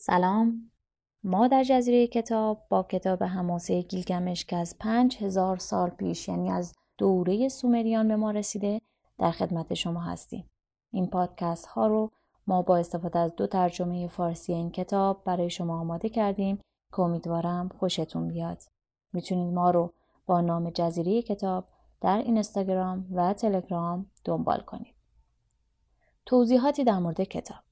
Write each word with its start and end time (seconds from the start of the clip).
سلام. 0.00 0.70
ما 1.24 1.48
در 1.48 1.64
جزیره 1.64 2.06
کتاب 2.06 2.66
با 2.68 2.82
کتاب 2.82 3.22
حماسه 3.22 3.82
گیلگمش 3.82 4.44
که 4.44 4.56
از 4.56 4.76
پنج 4.78 5.16
هزار 5.22 5.56
سال 5.56 5.90
پیش 5.90 6.28
یعنی 6.28 6.50
از 6.50 6.74
دوره 6.98 7.48
سومریان 7.48 8.08
به 8.08 8.16
ما 8.16 8.30
رسیده 8.30 8.80
در 9.18 9.30
خدمت 9.30 9.74
شما 9.74 10.00
هستیم. 10.00 10.50
این 10.92 11.06
پادکست 11.06 11.66
ها 11.66 11.86
رو 11.86 12.10
ما 12.46 12.62
با 12.62 12.76
استفاده 12.76 13.18
از 13.18 13.36
دو 13.36 13.46
ترجمه 13.46 14.08
فارسی 14.08 14.52
این 14.52 14.70
کتاب 14.70 15.24
برای 15.24 15.50
شما 15.50 15.80
آماده 15.80 16.08
کردیم 16.08 16.58
که 16.90 17.00
امیدوارم 17.00 17.68
خوشتون 17.68 18.28
بیاد. 18.28 18.62
می‌تونید 19.12 19.54
ما 19.54 19.70
رو 19.70 19.92
با 20.26 20.40
نام 20.40 20.70
جزیره 20.70 21.22
کتاب 21.22 21.64
در 22.00 22.18
اینستاگرام 22.18 23.06
و 23.12 23.32
تلگرام 23.32 24.10
دنبال 24.24 24.60
کنید. 24.60 24.94
توضیحاتی 26.26 26.84
در 26.84 26.98
مورد 26.98 27.22
کتاب. 27.22 27.67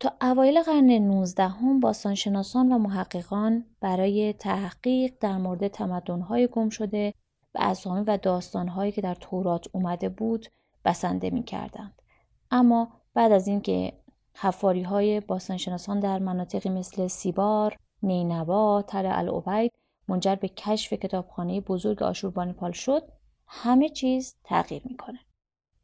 تا 0.00 0.12
اوایل 0.20 0.62
قرن 0.62 0.90
19 0.90 1.48
هم 1.48 1.80
باستانشناسان 1.80 2.72
و 2.72 2.78
محققان 2.78 3.64
برای 3.80 4.32
تحقیق 4.32 5.14
در 5.20 5.36
مورد 5.36 5.68
تمدن‌های 5.68 6.46
گم 6.46 6.68
شده 6.68 7.14
و 7.54 7.58
اسامی 7.60 8.04
و 8.06 8.16
داستانهایی 8.16 8.92
که 8.92 9.00
در 9.00 9.14
تورات 9.14 9.66
اومده 9.72 10.08
بود 10.08 10.46
بسنده 10.84 11.30
می 11.30 11.42
کردند. 11.42 12.02
اما 12.50 12.88
بعد 13.14 13.32
از 13.32 13.48
اینکه 13.48 13.92
حفاری 14.34 14.82
های 14.82 15.20
باستانشناسان 15.20 16.00
در 16.00 16.18
مناطقی 16.18 16.68
مثل 16.68 17.06
سیبار، 17.06 17.76
نینوا، 18.02 18.82
تل 18.82 19.06
العبید 19.06 19.72
منجر 20.08 20.34
به 20.34 20.48
کشف 20.48 20.92
کتابخانه 20.92 21.60
بزرگ 21.60 22.02
آشوربانیپال 22.02 22.72
شد، 22.72 23.02
همه 23.46 23.88
چیز 23.88 24.36
تغییر 24.44 24.82
می‌کنه. 24.84 25.18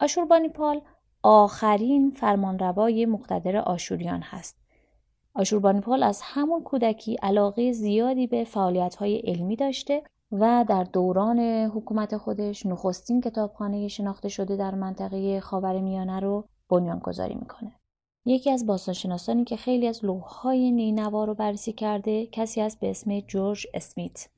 آشوربانیپال 0.01 0.81
آخرین 1.27 2.11
فرمانروای 2.11 3.07
مقتدر 3.07 3.57
آشوریان 3.57 4.21
هست. 4.23 4.57
آشوربانیپال 5.35 6.03
از 6.03 6.21
همون 6.23 6.63
کودکی 6.63 7.17
علاقه 7.23 7.73
زیادی 7.73 8.27
به 8.27 8.45
فعالیت‌های 8.45 9.17
علمی 9.19 9.57
داشته 9.57 10.03
و 10.33 10.65
در 10.69 10.85
دوران 10.85 11.41
حکومت 11.75 12.17
خودش 12.17 12.67
نخستین 12.67 13.21
کتابخانه 13.21 13.89
شناخته 13.89 14.29
شده 14.29 14.57
در 14.57 14.75
منطقه 14.75 15.41
خاورمیانه 15.41 16.21
رو 16.21 16.45
بنیانگذاری 16.69 17.35
می‌کنه. 17.35 17.73
یکی 18.27 18.51
از 18.51 18.67
باستانشناسانی 18.67 19.45
که 19.45 19.57
خیلی 19.57 19.89
از 19.89 20.05
لوح‌های 20.05 20.71
نینوا 20.71 21.25
رو 21.25 21.35
بررسی 21.35 21.73
کرده 21.73 22.27
کسی 22.27 22.61
است 22.61 22.81
به 22.81 22.91
اسم 22.91 23.21
جورج 23.21 23.67
اسمیت. 23.75 24.29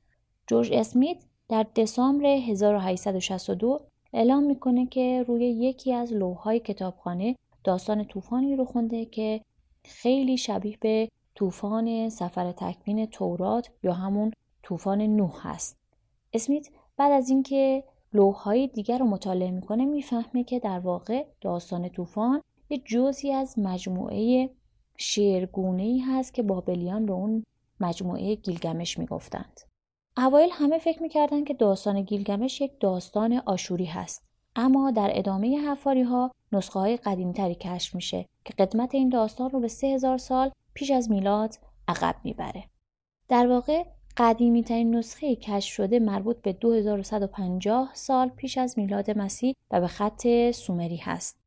جورج 0.47 0.73
اسمیت 0.73 1.17
در 1.49 1.65
دسامبر 1.75 2.25
1862 2.25 3.81
اعلام 4.17 4.43
می‌کنه 4.43 4.85
که 4.85 5.25
روی 5.27 5.45
یکی 5.45 5.93
از 5.93 6.13
لوح‌های 6.13 6.59
کتابخانه 6.59 7.35
داستان 7.63 8.03
طوفانی 8.03 8.55
رو 8.55 8.65
خونده 8.65 9.05
که 9.05 9.41
خیلی 9.83 10.37
شبیه 10.37 10.77
به 10.81 11.09
طوفان 11.35 12.09
سفر 12.09 12.51
تکوین 12.51 13.05
تورات 13.05 13.69
یا 13.83 13.93
همون 13.93 14.31
طوفان 14.63 15.01
نوح 15.01 15.47
هست. 15.47 15.77
اسمیت 16.33 16.67
بعد 16.97 17.11
از 17.11 17.29
اینکه 17.29 17.83
لوح‌های 18.13 18.67
دیگر 18.67 18.97
رو 18.97 19.05
مطالعه 19.05 19.51
می‌کنه 19.51 19.85
می‌فهمه 19.85 20.43
که 20.43 20.59
در 20.59 20.79
واقع 20.79 21.25
داستان 21.41 21.89
طوفان 21.89 22.41
یه 22.69 22.77
جزی 22.77 23.31
از 23.31 23.59
مجموعه 23.59 24.49
شعرگونه 24.97 26.01
هست 26.07 26.33
که 26.33 26.43
بابلیان 26.43 27.05
به 27.05 27.13
اون 27.13 27.43
مجموعه 27.79 28.35
گیلگمش 28.35 28.99
می‌گفتند. 28.99 29.59
اوایل 30.17 30.49
همه 30.53 30.77
فکر 30.77 31.01
می‌کردن 31.01 31.43
که 31.43 31.53
داستان 31.53 32.01
گیلگمش 32.01 32.61
یک 32.61 32.71
داستان 32.79 33.41
آشوری 33.45 33.85
هست. 33.85 34.23
اما 34.55 34.91
در 34.91 35.09
ادامه 35.13 35.57
حفاری 35.57 36.01
ها 36.01 36.31
نسخه 36.51 36.79
های 36.79 36.97
قدیمی 36.97 37.33
تری 37.33 37.55
کشف 37.55 37.95
میشه 37.95 38.25
که 38.45 38.53
قدمت 38.53 38.95
این 38.95 39.09
داستان 39.09 39.49
رو 39.49 39.59
به 39.59 39.67
3000 39.67 40.17
سال 40.17 40.51
پیش 40.73 40.91
از 40.91 41.11
میلاد 41.11 41.55
عقب 41.87 42.15
می‌بره. 42.23 42.63
در 43.29 43.47
واقع 43.47 43.83
قدیمی 44.17 44.63
ترین 44.63 44.95
نسخه 44.95 45.35
کشف 45.35 45.73
شده 45.73 45.99
مربوط 45.99 46.41
به 46.41 46.53
2150 46.53 47.91
سال 47.93 48.29
پیش 48.29 48.57
از 48.57 48.79
میلاد 48.79 49.17
مسیح 49.17 49.53
و 49.71 49.81
به 49.81 49.87
خط 49.87 50.51
سومری 50.51 50.97
هست. 50.97 51.37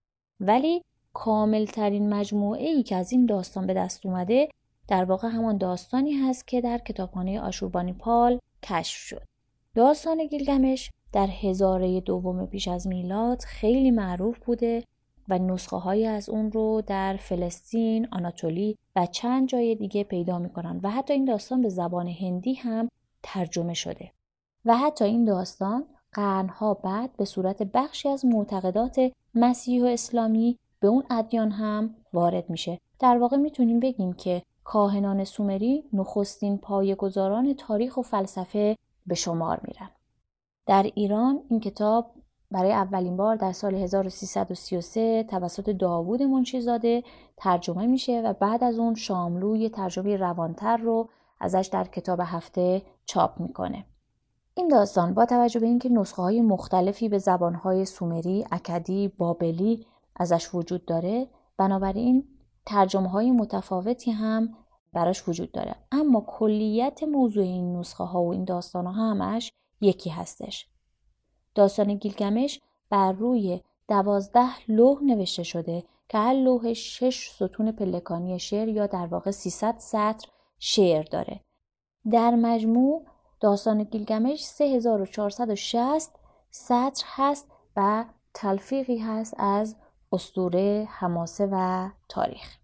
ولی 0.41 0.83
کامل 1.13 1.65
ترین 1.65 2.15
مجموعه 2.15 2.69
ای 2.69 2.83
که 2.83 2.97
از 2.97 3.13
این 3.13 3.27
داستان 3.27 3.67
به 3.67 3.75
دست 3.75 4.07
اومده 4.07 4.49
در 4.89 5.05
واقع 5.05 5.29
همان 5.29 5.59
داستانی 5.59 6.13
هست 6.13 6.47
که 6.47 6.61
در 6.61 6.79
کتابخانه 6.79 7.41
آشوربانی 7.41 7.93
پال 7.93 8.39
کشف 8.63 8.99
شد. 8.99 9.23
داستان 9.75 10.27
گیلگمش 10.27 10.91
در 11.13 11.27
هزاره 11.27 12.01
دوم 12.01 12.47
پیش 12.47 12.69
از 12.69 12.87
میلاد 12.87 13.41
خیلی 13.41 13.91
معروف 13.91 14.39
بوده 14.39 14.85
و 15.29 15.39
نسخه 15.39 15.77
های 15.77 16.07
از 16.07 16.29
اون 16.29 16.53
رو 16.53 16.83
در 16.87 17.17
فلسطین، 17.17 18.09
آناتولی 18.13 18.79
و 18.97 19.07
چند 19.07 19.49
جای 19.49 19.75
دیگه 19.75 20.05
پیدا 20.05 20.39
می‌کنن 20.39 20.81
و 20.83 20.91
حتی 20.91 21.13
این 21.13 21.25
داستان 21.25 21.63
به 21.63 21.69
زبان 21.69 22.09
هندی 22.09 22.55
هم 22.55 22.89
ترجمه 23.23 23.75
شده. 23.75 24.13
و 24.65 24.77
حتی 24.77 25.05
این 25.05 25.25
داستان 25.25 25.87
قرنها 26.13 26.75
بعد 26.75 27.17
به 27.17 27.25
صورت 27.25 27.63
بخشی 27.63 28.09
از 28.09 28.25
معتقدات 28.25 29.13
مسیح 29.35 29.83
و 29.83 29.87
اسلامی 29.87 30.59
به 30.81 30.89
اون 30.89 31.05
ادیان 31.11 31.51
هم 31.51 31.95
وارد 32.13 32.51
میشه. 32.51 32.79
در 32.99 33.19
واقع 33.19 33.37
می‌تونیم 33.37 33.81
بگیم 33.81 34.13
که 34.13 34.43
کاهنان 34.71 35.25
سومری 35.25 35.85
نخستین 35.93 36.59
پایه‌گذاران 36.59 37.55
تاریخ 37.55 37.97
و 37.97 38.03
فلسفه 38.03 38.77
به 39.07 39.15
شمار 39.15 39.61
میرن. 39.65 39.91
در 40.67 40.91
ایران 40.95 41.41
این 41.49 41.61
کتاب 41.61 42.11
برای 42.51 42.73
اولین 42.73 43.17
بار 43.17 43.37
در 43.37 43.53
سال 43.53 43.75
1333 43.75 45.25
توسط 45.29 45.71
داوود 45.71 46.23
منشیزاده 46.23 47.03
ترجمه 47.37 47.87
میشه 47.87 48.23
و 48.25 48.33
بعد 48.33 48.65
از 48.65 48.79
اون 48.79 48.95
شاملو 48.95 49.57
یه 49.57 49.69
ترجمه 49.69 50.17
روانتر 50.17 50.77
رو 50.77 51.09
ازش 51.41 51.69
در 51.73 51.85
کتاب 51.85 52.21
هفته 52.25 52.83
چاپ 53.05 53.41
می‌کنه. 53.41 53.85
این 54.55 54.69
داستان 54.69 55.15
با 55.15 55.27
توجه 55.27 55.61
به 55.61 55.67
اینکه 55.67 55.89
نسخه 55.89 56.23
های 56.23 56.41
مختلفی 56.41 57.09
به 57.09 57.19
زبانهای 57.19 57.85
سومری، 57.85 58.45
اکدی، 58.53 59.09
بابلی 59.09 59.87
ازش 60.17 60.55
وجود 60.55 60.85
داره 60.85 61.27
بنابراین 61.57 62.25
ترجمه 62.67 63.09
های 63.09 63.31
متفاوتی 63.31 64.11
هم 64.11 64.57
براش 64.93 65.29
وجود 65.29 65.53
داره. 65.53 65.77
اما 65.93 66.21
کلیت 66.21 67.03
موضوع 67.03 67.45
این 67.45 67.77
نسخه 67.77 68.05
ها 68.05 68.23
و 68.23 68.33
این 68.33 68.45
داستان 68.45 68.87
ها 68.87 69.11
همش 69.11 69.53
یکی 69.81 70.11
هستش. 70.11 70.69
داستان 71.55 71.95
گیلگمش 71.95 72.61
بر 72.91 73.13
روی 73.13 73.61
دوازده 73.89 74.69
لوح 74.69 75.03
نوشته 75.03 75.43
شده 75.43 75.85
که 76.09 76.19
هر 76.19 76.35
لوح 76.35 76.73
شش 76.73 77.31
ستون 77.31 77.73
پلکانی 77.73 78.39
شعر 78.39 78.69
یا 78.69 78.87
در 78.87 79.07
واقع 79.07 79.31
300 79.31 79.75
سطر 79.79 80.29
شعر 80.59 81.03
داره. 81.03 81.41
در 82.11 82.35
مجموع 82.35 83.07
داستان 83.41 83.85
گیلگمش 83.85 84.45
3460 84.45 86.11
سطر 86.51 87.05
هست 87.07 87.47
و 87.77 88.05
تلفیقی 88.35 88.99
هست 88.99 89.35
از 89.39 89.77
استوره، 90.13 90.89
حماسه 90.91 91.49
و 91.53 91.89
تاریخ. 92.09 92.57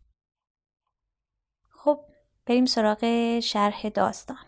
خب 1.70 2.00
بریم 2.46 2.64
سراغ 2.64 3.40
شرح 3.40 3.88
داستان. 3.88 4.46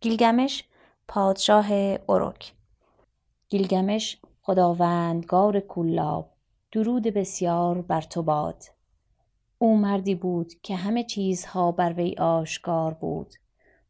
گیلگمش 0.00 0.64
پادشاه 1.08 1.66
اروک 2.08 2.52
گیلگمش 3.48 4.20
خداوندگار 4.42 5.60
کولاب 5.60 6.30
درود 6.72 7.02
بسیار 7.02 7.82
بر 7.82 8.00
تو 8.00 8.22
باد. 8.22 8.64
او 9.58 9.76
مردی 9.76 10.14
بود 10.14 10.52
که 10.62 10.76
همه 10.76 11.04
چیزها 11.04 11.72
بر 11.72 11.92
وی 11.92 12.14
آشکار 12.18 12.94
بود. 12.94 13.34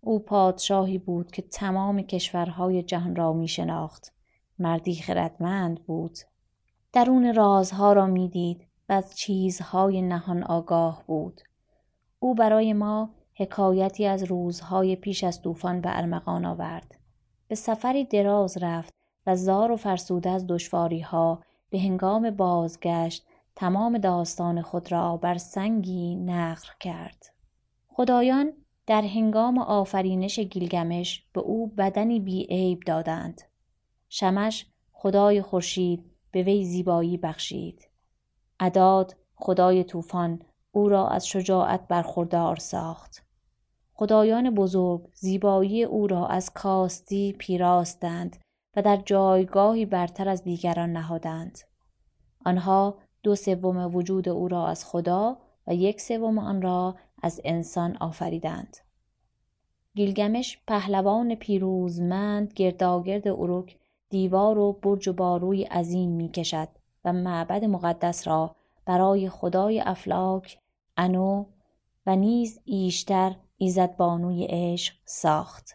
او 0.01 0.19
پادشاهی 0.19 0.99
بود 0.99 1.31
که 1.31 1.43
تمام 1.43 2.03
کشورهای 2.03 2.83
جهان 2.83 3.17
را 3.17 3.33
می 3.33 3.49
شناخت 3.49 4.13
مردی 4.59 4.95
خردمند 4.95 5.85
بود. 5.87 6.19
درون 6.95 7.35
رازها 7.35 7.93
را 7.93 8.07
می‌دید 8.07 8.67
و 8.89 8.93
از 8.93 9.17
چیزهای 9.17 10.03
نهان 10.03 10.43
آگاه 10.43 11.03
بود. 11.07 11.41
او 12.19 12.35
برای 12.35 12.73
ما 12.73 13.11
حکایتی 13.35 14.07
از 14.07 14.23
روزهای 14.23 14.97
پیش 14.97 15.25
از 15.25 15.43
طوفان 15.43 15.81
به 15.81 15.99
ارمغان 15.99 16.45
آورد. 16.45 16.99
به 17.49 17.55
سفری 17.55 18.05
دراز 18.05 18.59
رفت 18.63 18.95
و 19.27 19.37
زار 19.37 19.71
و 19.71 19.77
فرسوده 19.77 20.31
از 20.31 20.47
دشواری 20.47 21.01
ها 21.01 21.43
به 21.71 21.81
هنگام 21.81 22.31
بازگشت 22.31 23.27
تمام 23.57 23.99
داستان 23.99 24.63
خود 24.63 24.93
را 24.93 25.17
بر 25.17 25.39
سنگی 25.39 26.17
نقل 26.17 26.69
کرد. 26.81 27.27
خدایان 27.89 28.53
در 28.87 29.03
هنگام 29.03 29.59
آفرینش 29.59 30.39
گیلگمش 30.39 31.25
به 31.33 31.41
او 31.41 31.67
بدنی 31.67 32.21
بی 32.21 32.47
عیب 32.51 32.81
دادند. 32.87 33.43
شمش 34.09 34.67
خدای 34.93 35.43
خورشید 35.43 36.14
به 36.35 36.43
وی 36.43 36.65
زیبایی 36.65 37.17
بخشید. 37.17 37.89
عداد 38.61 39.17
خدای 39.35 39.85
طوفان 39.85 40.43
او 40.73 40.89
را 40.89 41.09
از 41.09 41.27
شجاعت 41.27 41.89
برخوردار 41.89 42.57
ساخت. 42.57 43.27
خدایان 43.93 44.55
بزرگ 44.55 45.09
زیبایی 45.15 45.85
او 45.85 46.07
را 46.07 46.27
از 46.27 46.51
کاستی 46.51 47.33
پیراستند 47.39 48.37
و 48.77 48.83
در 48.83 48.97
جایگاهی 48.97 49.87
برتر 49.87 50.29
از 50.29 50.45
دیگران 50.45 50.93
نهادند. 50.93 51.59
آنها 52.45 52.99
دو 53.23 53.35
سوم 53.35 53.95
وجود 53.97 54.29
او 54.29 54.49
را 54.49 54.67
از 54.67 54.85
خدا 54.85 55.39
و 55.67 55.75
یک 55.75 56.01
سوم 56.01 56.39
آن 56.39 56.63
را 56.63 56.97
از 57.23 57.41
انسان 57.45 57.97
آفریدند. 57.97 58.77
گیلگمش 59.95 60.59
پهلوان 60.67 61.35
پیروزمند 61.35 62.53
گرداگرد 62.53 63.29
اروک 63.29 63.79
دیوار 64.15 64.59
و 64.59 64.73
برج 64.73 65.09
و 65.09 65.13
باروی 65.13 65.63
عظیم 65.63 66.11
می 66.11 66.29
کشد 66.29 66.69
و 67.05 67.13
معبد 67.13 67.65
مقدس 67.65 68.29
را 68.29 68.57
برای 68.87 69.29
خدای 69.29 69.81
افلاک 69.81 70.59
انو 70.97 71.45
و 72.07 72.17
نیز 72.17 72.61
ایشتر 72.65 73.37
ایزدبانوی 73.57 74.47
عشق 74.51 74.95
ساخت. 75.05 75.75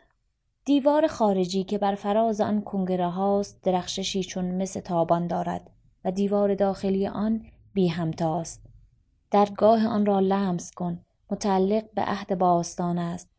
دیوار 0.66 1.08
خارجی 1.08 1.64
که 1.64 1.78
بر 1.78 1.96
فراز 1.96 2.42
آن 2.42 2.62
کنگره 2.62 3.10
هاست 3.10 3.64
درخششی 3.64 4.24
چون 4.24 4.62
مس 4.62 4.74
تابان 4.74 5.28
دارد 5.28 5.72
و 6.06 6.12
دیوار 6.12 6.56
داخلی 6.56 7.08
آن 7.08 7.46
بی 7.74 7.88
همتاست. 7.88 8.66
درگاه 9.32 9.88
آن 9.88 10.06
را 10.06 10.20
لمس 10.20 10.72
کن 10.72 11.00
متعلق 11.30 11.84
به 11.94 12.02
عهد 12.02 12.38
باستان 12.38 12.98
است. 12.98 13.30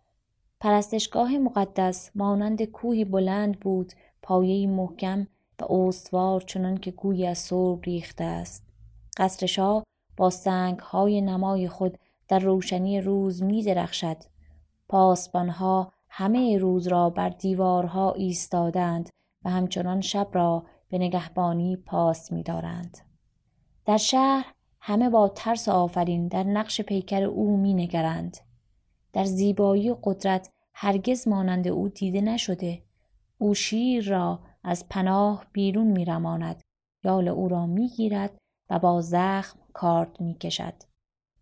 پرستشگاه 0.61 1.39
مقدس 1.39 2.11
مانند 2.15 2.65
کوهی 2.65 3.05
بلند 3.05 3.61
بود 3.61 3.93
پایه 4.23 4.67
محکم 4.67 5.27
و 5.61 5.73
استوار 5.73 6.41
چنان 6.41 6.79
که 6.79 6.91
گویی 6.91 7.27
از 7.27 7.39
سرب 7.39 7.83
ریخته 7.83 8.25
است 8.25 8.65
قصر 9.17 9.47
شاه 9.47 9.85
با 10.17 10.31
سنگ 10.31 10.79
های 10.79 11.21
نمای 11.21 11.69
خود 11.69 11.99
در 12.29 12.39
روشنی 12.39 13.01
روز 13.01 13.43
می 13.43 13.63
درخشد 13.63 14.17
پاسبانها 14.89 15.93
همه 16.09 16.59
روز 16.59 16.87
را 16.87 17.11
بر 17.11 17.29
دیوارها 17.29 18.13
ایستادند 18.13 19.11
و 19.45 19.51
همچنان 19.51 20.01
شب 20.01 20.29
را 20.33 20.65
به 20.89 20.99
نگهبانی 20.99 21.77
پاس 21.77 22.33
می‌دارند. 22.33 22.99
در 23.85 23.97
شهر 23.97 24.55
همه 24.81 25.11
با 25.11 25.29
ترس 25.29 25.69
آفرین 25.69 26.29
در 26.29 26.43
نقش 26.43 26.81
پیکر 26.81 27.23
او 27.23 27.57
می 27.57 27.75
نگرند. 27.75 28.37
در 29.13 29.25
زیبایی 29.25 29.91
و 29.91 29.97
قدرت 30.05 30.51
هرگز 30.75 31.29
مانند 31.29 31.69
او 31.69 31.89
دیده 31.89 32.21
نشده. 32.21 32.83
او 33.43 33.55
شیر 33.55 34.09
را 34.09 34.41
از 34.65 34.89
پناه 34.89 35.47
بیرون 35.53 35.87
می 35.87 36.05
رماند. 36.05 36.63
یال 37.05 37.29
او 37.29 37.49
را 37.49 37.67
می 37.67 37.89
گیرد 37.89 38.39
و 38.71 38.79
با 38.79 39.01
زخم 39.01 39.59
کارد 39.73 40.21
می 40.21 40.35
کشد. 40.35 40.75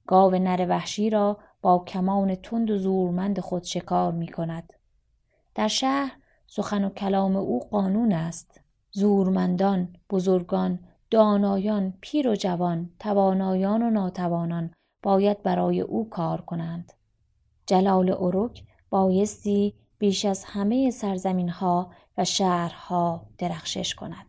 گاو 0.07 0.35
نر 0.35 0.67
وحشی 0.69 1.11
را 1.11 1.39
با 1.63 1.79
کمان 1.79 2.35
تند 2.35 2.71
و 2.71 2.79
زورمند 2.79 3.41
خود 3.41 3.63
شکار 3.63 4.13
می 4.13 4.29
کند. 4.29 4.73
در 5.55 5.69
شهر 5.69 6.17
سخن 6.47 6.85
و 6.85 6.91
کلام 6.91 7.37
او 7.37 7.61
قانون 7.61 8.13
است. 8.13 8.61
زورمندان، 8.91 9.97
بزرگان، 10.11 10.79
دانایان، 11.11 11.95
پیر 12.01 12.29
و 12.29 12.35
جوان، 12.35 12.91
توانایان 12.99 13.83
و 13.83 13.91
ناتوانان 13.91 14.71
باید 15.03 15.43
برای 15.43 15.81
او 15.81 16.09
کار 16.09 16.41
کنند. 16.41 16.93
جلال 17.67 18.17
اروک 18.19 18.65
بایستی 18.91 19.75
بیش 19.99 20.25
از 20.25 20.45
همه 20.45 20.91
سرزمین 20.91 21.49
ها 21.49 21.91
و 22.19 22.25
شهرها 22.25 23.27
درخشش 23.39 23.95
کند. 23.95 24.27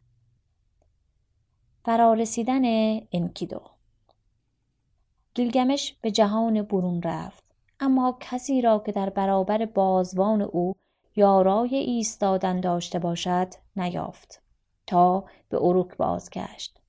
فرارسیدن 1.85 2.61
انکیدو. 3.11 3.61
گیلگمش 5.33 5.97
به 6.01 6.11
جهان 6.11 6.61
برون 6.61 7.01
رفت 7.01 7.43
اما 7.79 8.17
کسی 8.19 8.61
را 8.61 8.79
که 8.85 8.91
در 8.91 9.09
برابر 9.09 9.65
بازوان 9.65 10.41
او 10.41 10.75
یارای 11.15 11.75
ایستادن 11.75 12.59
داشته 12.59 12.99
باشد 12.99 13.47
نیافت 13.75 14.41
تا 14.87 15.25
به 15.49 15.57
اروک 15.61 15.97
بازگشت. 15.97 16.79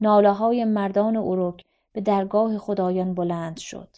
ناله 0.00 0.32
های 0.32 0.64
مردان 0.64 1.16
اروک 1.16 1.64
به 1.92 2.00
درگاه 2.00 2.58
خدایان 2.58 3.14
بلند 3.14 3.56
شد. 3.56 3.96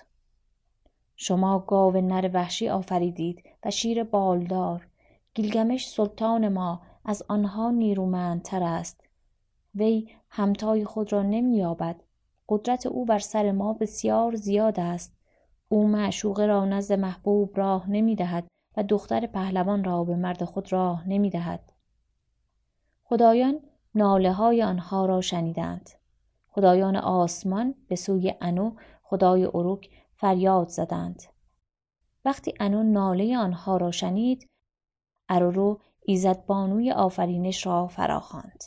شما 1.21 1.59
گاو 1.59 1.97
نر 1.97 2.31
وحشی 2.35 2.69
آفریدید 2.69 3.43
و 3.65 3.71
شیر 3.71 4.05
بالدار. 4.05 4.87
گیلگمش 5.35 5.89
سلطان 5.89 6.49
ما 6.49 6.81
از 7.05 7.23
آنها 7.29 7.71
نیرومندتر 7.71 8.63
است. 8.63 9.01
وی 9.75 10.09
همتای 10.31 10.85
خود 10.85 11.13
را 11.13 11.23
نمییابد. 11.23 11.97
قدرت 12.49 12.87
او 12.87 13.05
بر 13.05 13.19
سر 13.19 13.53
ما 13.53 13.73
بسیار 13.73 14.35
زیاد 14.35 14.81
است. 14.81 15.17
او 15.69 15.89
معشوقه 15.89 16.47
را 16.47 16.65
نزد 16.65 16.93
محبوب 16.93 17.59
راه 17.59 17.91
نمی‌دهد 17.91 18.47
و 18.77 18.83
دختر 18.83 19.27
پهلوان 19.27 19.85
را 19.85 20.05
به 20.05 20.17
مرد 20.17 20.45
خود 20.45 20.73
راه 20.73 21.09
نمی‌دهد. 21.09 21.73
خدایان 23.05 23.61
ناله 23.95 24.33
های 24.33 24.63
آنها 24.63 25.07
را 25.07 25.21
شنیدند. 25.21 25.91
خدایان 26.49 26.97
آسمان 26.97 27.75
به 27.89 27.97
سوی 27.97 28.35
انو 28.41 28.73
خدای 29.03 29.45
اروک 29.45 29.91
فریاد 30.21 30.69
زدند. 30.69 31.23
وقتی 32.25 32.55
انو 32.61 32.83
ناله 32.83 33.39
آنها 33.39 33.77
را 33.77 33.91
شنید 33.91 34.49
ارورو 35.29 35.81
ایزدبانوی 36.01 36.93
آفرینش 36.93 37.67
را 37.67 37.87
فراخواند. 37.87 38.65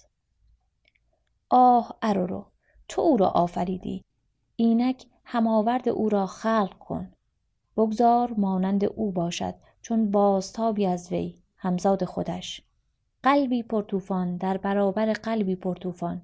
آه 1.50 1.98
ارورو 2.02 2.46
تو 2.88 3.02
او 3.02 3.18
را 3.18 3.28
آفریدی. 3.28 4.06
اینک 4.56 5.06
هماورد 5.26 5.90
او 5.90 6.10
را 6.10 6.26
خلق 6.26 6.78
کن. 6.80 7.12
بگذار 7.78 8.34
مانند 8.38 8.86
او 8.86 9.12
باشد 9.12 9.56
چون 9.82 10.12
بازتابی 10.12 10.86
از 10.86 11.12
وی 11.12 11.42
همزاد 11.58 12.06
خودش. 12.06 12.62
قلبی 13.24 13.64
پرتوفان 13.64 14.38
در 14.38 14.58
برابر 14.58 15.14
قلبی 15.14 15.56
پرتوفان 15.56 16.22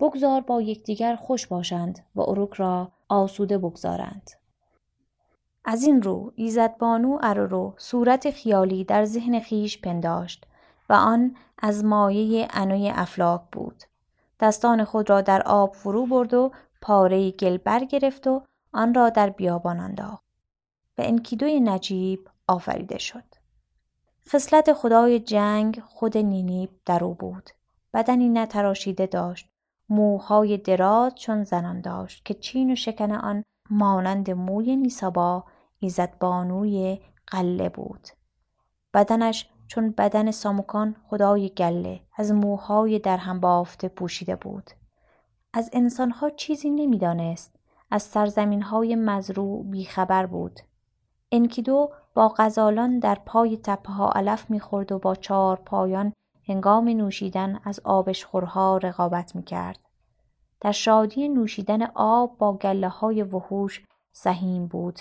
بگذار 0.00 0.40
با 0.40 0.62
یکدیگر 0.62 1.16
خوش 1.16 1.46
باشند 1.46 2.06
و 2.14 2.20
اروک 2.20 2.52
را 2.52 2.92
آسوده 3.08 3.58
بگذارند. 3.58 4.30
از 5.64 5.82
این 5.82 6.02
رو 6.02 6.32
ایزدبانو 6.36 7.18
ارورو 7.22 7.74
صورت 7.78 8.30
خیالی 8.30 8.84
در 8.84 9.04
ذهن 9.04 9.40
خیش 9.40 9.80
پنداشت 9.80 10.46
و 10.88 10.92
آن 10.92 11.36
از 11.58 11.84
مایه 11.84 12.48
انوی 12.50 12.90
افلاک 12.94 13.40
بود. 13.52 13.82
دستان 14.40 14.84
خود 14.84 15.10
را 15.10 15.20
در 15.20 15.42
آب 15.42 15.74
فرو 15.74 16.06
برد 16.06 16.34
و 16.34 16.52
پاره 16.80 17.30
گل 17.30 17.56
برگرفت 17.56 18.26
و 18.26 18.42
آن 18.72 18.94
را 18.94 19.10
در 19.10 19.30
بیابان 19.30 19.80
انداخت. 19.80 20.24
و 20.98 21.02
انکیدوی 21.04 21.60
نجیب 21.60 22.28
آفریده 22.48 22.98
شد. 22.98 23.24
خصلت 24.28 24.72
خدای 24.72 25.20
جنگ 25.20 25.82
خود 25.86 26.18
نینیب 26.18 26.70
در 26.86 27.04
او 27.04 27.14
بود. 27.14 27.50
بدنی 27.94 28.28
نتراشیده 28.28 29.06
داشت. 29.06 29.48
موهای 29.88 30.58
دراز 30.58 31.14
چون 31.14 31.44
زنان 31.44 31.80
داشت 31.80 32.24
که 32.24 32.34
چین 32.34 32.72
و 32.72 32.74
شکن 32.74 33.12
آن 33.12 33.44
مانند 33.70 34.30
موی 34.30 34.76
نیسابا 34.76 35.44
ایزدبانوی 35.78 37.00
قله 37.26 37.68
بود. 37.68 38.08
بدنش 38.94 39.48
چون 39.66 39.90
بدن 39.90 40.30
ساموکان 40.30 40.96
خدای 41.08 41.48
گله 41.48 42.00
از 42.16 42.32
موهای 42.32 42.98
در 42.98 43.16
هم 43.16 43.40
بافته 43.40 43.88
پوشیده 43.88 44.36
بود. 44.36 44.70
از 45.52 45.70
انسانها 45.72 46.30
چیزی 46.30 46.70
نمی‌دانست. 46.70 47.56
از 47.90 48.02
سرزمینهای 48.02 48.96
مزروع 48.96 49.64
بیخبر 49.64 50.26
بود. 50.26 50.60
انکیدو 51.32 51.90
با 52.14 52.34
غزالان 52.38 52.98
در 52.98 53.18
پای 53.26 53.56
تپه 53.56 53.92
ها 53.92 54.10
علف 54.10 54.50
می‌خورد 54.50 54.92
و 54.92 54.98
با 54.98 55.14
چهار 55.14 55.56
پایان 55.56 56.12
هنگام 56.48 56.88
نوشیدن 56.88 57.60
از 57.64 57.80
آبشخورها 57.84 58.76
رقابت 58.76 59.36
می‌کرد. 59.36 59.78
در 60.60 60.72
شادی 60.72 61.28
نوشیدن 61.28 61.82
آب 61.94 62.38
با 62.38 62.52
گله 62.52 62.88
های 62.88 63.22
وحوش 63.22 63.86
سهیم 64.12 64.66
بود. 64.66 64.98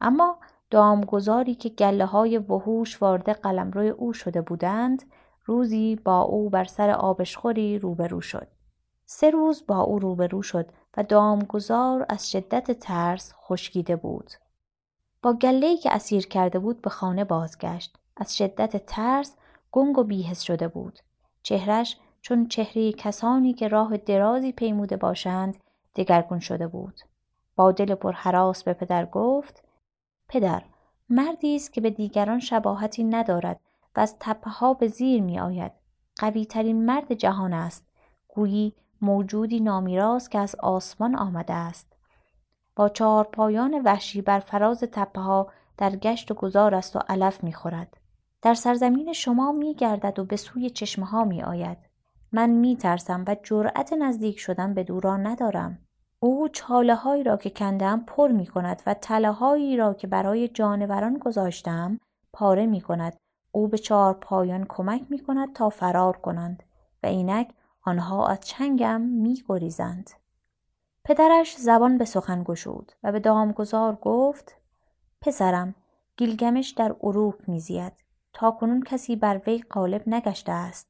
اما 0.00 0.38
دامگذاری 0.70 1.54
که 1.54 1.68
گله 1.68 2.04
های 2.06 2.38
وحوش 2.38 3.02
وارد 3.02 3.30
قلمرو 3.30 3.94
او 3.98 4.12
شده 4.12 4.42
بودند 4.42 5.02
روزی 5.44 5.96
با 5.96 6.20
او 6.20 6.50
بر 6.50 6.64
سر 6.64 6.90
آبشخوری 6.90 7.78
روبرو 7.78 8.20
شد. 8.20 8.48
سه 9.04 9.30
روز 9.30 9.64
با 9.66 9.80
او 9.80 9.98
روبرو 9.98 10.42
شد 10.42 10.66
و 10.96 11.02
دامگذار 11.02 12.06
از 12.08 12.30
شدت 12.30 12.72
ترس 12.72 13.32
خشکیده 13.34 13.96
بود. 13.96 14.30
با 15.22 15.32
گله‌ای 15.32 15.76
که 15.76 15.94
اسیر 15.94 16.26
کرده 16.26 16.58
بود 16.58 16.82
به 16.82 16.90
خانه 16.90 17.24
بازگشت. 17.24 17.96
از 18.16 18.36
شدت 18.36 18.86
ترس 18.86 19.36
گنگ 19.72 19.98
و 19.98 20.04
بیهس 20.04 20.40
شده 20.40 20.68
بود. 20.68 20.98
چهرش 21.42 21.98
چون 22.26 22.48
چهره 22.48 22.92
کسانی 22.92 23.52
که 23.52 23.68
راه 23.68 23.96
درازی 23.96 24.52
پیموده 24.52 24.96
باشند 24.96 25.56
دگرگون 25.96 26.40
شده 26.40 26.66
بود. 26.66 27.00
با 27.56 27.72
دل 27.72 27.94
پر 27.94 28.12
حراس 28.12 28.64
به 28.64 28.72
پدر 28.72 29.06
گفت 29.06 29.64
پدر 30.28 30.62
مردی 31.08 31.56
است 31.56 31.72
که 31.72 31.80
به 31.80 31.90
دیگران 31.90 32.40
شباهتی 32.40 33.04
ندارد 33.04 33.60
و 33.96 34.00
از 34.00 34.16
تپه 34.20 34.50
ها 34.50 34.74
به 34.74 34.88
زیر 34.88 35.22
می 35.22 35.40
آید. 35.40 35.72
قوی 36.16 36.46
ترین 36.46 36.84
مرد 36.84 37.12
جهان 37.12 37.52
است. 37.52 37.86
گویی 38.28 38.74
موجودی 39.00 39.60
نامیراست 39.60 40.30
که 40.30 40.38
از 40.38 40.56
آسمان 40.56 41.16
آمده 41.16 41.54
است. 41.54 41.92
با 42.76 42.88
چهار 42.88 43.24
پایان 43.24 43.82
وحشی 43.84 44.22
بر 44.22 44.40
فراز 44.40 44.80
تپه 44.80 45.20
ها 45.20 45.52
در 45.78 45.96
گشت 45.96 46.30
و 46.30 46.34
گذار 46.34 46.74
است 46.74 46.96
و 46.96 46.98
علف 47.08 47.44
می 47.44 47.52
خورد. 47.52 47.96
در 48.42 48.54
سرزمین 48.54 49.12
شما 49.12 49.52
می 49.52 49.74
گردد 49.74 50.18
و 50.18 50.24
به 50.24 50.36
سوی 50.36 50.70
چشمه 50.70 51.06
ها 51.06 51.24
می 51.24 51.42
آید. 51.42 51.85
من 52.32 52.50
می 52.50 52.76
ترسم 52.76 53.24
و 53.26 53.36
جرأت 53.42 53.92
نزدیک 53.92 54.38
شدن 54.38 54.74
به 54.74 54.84
دورا 54.84 55.16
ندارم. 55.16 55.78
او 56.20 56.48
چاله 56.48 56.94
هایی 56.94 57.22
را 57.22 57.36
که 57.36 57.50
کندم 57.50 58.04
پر 58.06 58.28
می 58.28 58.46
کند 58.46 58.82
و 58.86 58.94
تله 58.94 59.32
هایی 59.32 59.76
را 59.76 59.94
که 59.94 60.06
برای 60.06 60.48
جانوران 60.48 61.18
گذاشتم 61.18 62.00
پاره 62.32 62.66
می 62.66 62.80
کند. 62.80 63.16
او 63.52 63.68
به 63.68 63.78
چهار 63.78 64.14
پایان 64.14 64.66
کمک 64.68 65.02
می 65.10 65.18
کند 65.18 65.52
تا 65.52 65.68
فرار 65.68 66.16
کنند 66.16 66.62
و 67.02 67.06
اینک 67.06 67.48
آنها 67.82 68.26
از 68.26 68.40
چنگم 68.40 69.00
می 69.00 69.42
گریزند. 69.48 70.10
پدرش 71.04 71.56
زبان 71.56 71.98
به 71.98 72.04
سخن 72.04 72.44
گشود 72.44 72.92
و 73.02 73.12
به 73.12 73.20
دامگذار 73.20 73.98
گفت 74.02 74.56
پسرم 75.20 75.74
گیلگمش 76.16 76.70
در 76.70 76.96
اروک 77.02 77.48
میزید 77.48 77.92
تا 78.32 78.50
کنون 78.50 78.82
کسی 78.82 79.16
بر 79.16 79.40
وی 79.46 79.62
غالب 79.70 80.02
نگشته 80.06 80.52
است 80.52 80.88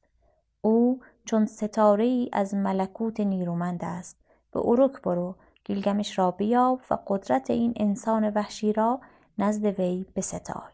او 0.61 1.01
چون 1.27 1.47
ستاره 1.47 2.05
ای 2.05 2.31
از 2.33 2.55
ملکوت 2.55 3.21
نیرومند 3.21 3.81
است. 3.85 4.17
به 4.53 4.61
اروک 4.65 5.03
برو 5.03 5.35
گیلگمش 5.65 6.19
را 6.19 6.31
بیاب 6.31 6.81
و 6.91 6.99
قدرت 7.07 7.51
این 7.51 7.73
انسان 7.77 8.31
وحشی 8.31 8.73
را 8.73 9.01
نزد 9.39 9.65
وی 9.65 10.07
بستای 10.17 10.73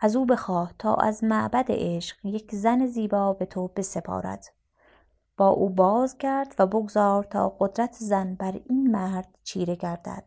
از 0.00 0.16
او 0.16 0.26
بخواه 0.26 0.72
تا 0.78 0.94
از 0.94 1.24
معبد 1.24 1.66
عشق 1.68 2.16
یک 2.24 2.54
زن 2.54 2.86
زیبا 2.86 3.32
به 3.32 3.46
تو 3.46 3.68
بسپارد. 3.76 4.44
با 5.36 5.48
او 5.48 5.70
باز 5.70 6.18
کرد 6.18 6.54
و 6.58 6.66
بگذار 6.66 7.24
تا 7.24 7.56
قدرت 7.58 7.96
زن 7.98 8.34
بر 8.34 8.60
این 8.68 8.90
مرد 8.90 9.38
چیره 9.44 9.76
گردد. 9.76 10.24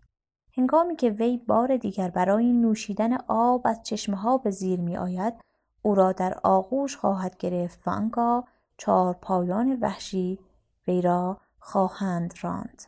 هنگامی 0.58 0.96
که 0.96 1.10
وی 1.10 1.38
بار 1.38 1.78
دیگر 1.78 2.10
برای 2.10 2.54
نوشیدن 2.54 3.18
آب 3.28 3.62
از 3.66 3.84
چشمه 3.84 4.16
ها 4.18 4.38
به 4.38 4.52
زیر 4.52 4.80
می 4.80 4.98
آید 4.98 5.34
او 5.82 5.96
را 5.96 6.12
در 6.12 6.40
آغوش 6.44 6.98
خواهد 6.98 7.38
گرفت 7.38 7.88
و 7.88 7.90
آنگاه 7.90 8.48
چهار 8.86 9.14
پایان 9.14 9.80
وحشی 9.82 10.40
وی 10.88 11.02
را 11.02 11.42
خواهند 11.60 12.34
راند. 12.42 12.84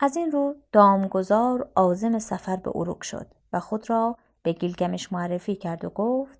از 0.00 0.16
این 0.16 0.30
رو 0.30 0.54
دامگذار 0.72 1.70
عازم 1.76 2.18
سفر 2.18 2.56
به 2.56 2.70
اروک 2.74 3.04
شد 3.04 3.26
و 3.52 3.60
خود 3.60 3.90
را 3.90 4.16
به 4.42 4.52
گیلگمش 4.52 5.12
معرفی 5.12 5.56
کرد 5.56 5.84
و 5.84 5.90
گفت 5.90 6.38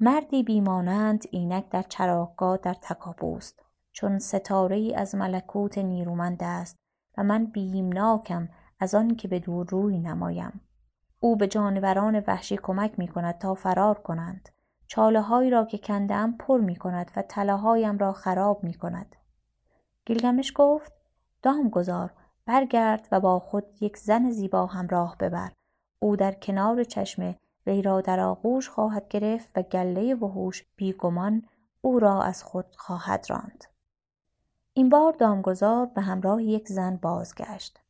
مردی 0.00 0.42
بیمانند 0.42 1.24
اینک 1.30 1.68
در 1.68 1.82
چراگاه 1.82 2.56
در 2.56 2.74
تکاپوست. 2.74 3.62
چون 3.92 4.18
ستاره 4.18 4.76
ای 4.76 4.94
از 4.94 5.14
ملکوت 5.14 5.78
نیرومند 5.78 6.42
است 6.42 6.76
و 7.18 7.22
من 7.22 7.46
بیمناکم 7.46 8.48
از 8.80 8.94
آن 8.94 9.16
که 9.16 9.28
به 9.28 9.38
دور 9.38 9.66
روی 9.68 9.98
نمایم. 9.98 10.60
او 11.20 11.36
به 11.36 11.46
جانوران 11.46 12.24
وحشی 12.26 12.56
کمک 12.56 12.98
می 12.98 13.08
کند 13.08 13.38
تا 13.38 13.54
فرار 13.54 13.98
کنند. 13.98 14.48
چاله 14.94 15.20
هایی 15.20 15.50
را 15.50 15.64
که 15.64 15.78
کندم 15.78 16.32
پر 16.32 16.60
می 16.60 16.76
کند 16.76 17.10
و 17.16 17.22
تله 17.22 17.92
را 17.98 18.12
خراب 18.12 18.64
می 18.64 18.74
کند 18.74 19.16
گیلگمش 20.06 20.52
گفت 20.56 20.92
دام 21.42 21.68
گذار 21.68 22.12
برگرد 22.46 23.08
و 23.12 23.20
با 23.20 23.38
خود 23.38 23.64
یک 23.80 23.96
زن 23.96 24.30
زیبا 24.30 24.66
همراه 24.66 25.16
ببر. 25.20 25.52
او 25.98 26.16
در 26.16 26.32
کنار 26.32 26.84
چشمه 26.84 27.38
وی 27.66 27.82
را 27.82 28.00
در 28.00 28.20
آغوش 28.20 28.68
خواهد 28.68 29.08
گرفت 29.08 29.50
و 29.56 29.62
گله 29.62 30.14
وحوش 30.14 30.64
بیگمان 30.76 31.42
او 31.80 31.98
را 31.98 32.22
از 32.22 32.44
خود 32.44 32.66
خواهد 32.76 33.26
راند. 33.28 33.64
این 34.72 34.88
بار 34.88 35.12
دامگذار 35.12 35.86
به 35.86 36.00
همراه 36.00 36.42
یک 36.42 36.68
زن 36.68 36.96
بازگشت. 36.96 37.80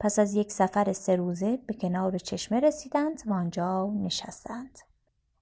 پس 0.00 0.18
از 0.18 0.34
یک 0.34 0.52
سفر 0.52 0.92
سه 0.92 1.16
روزه 1.16 1.56
به 1.56 1.74
کنار 1.74 2.18
چشمه 2.18 2.60
رسیدند 2.60 3.22
و 3.26 3.32
آنجا 3.32 3.86
نشستند. 3.86 4.78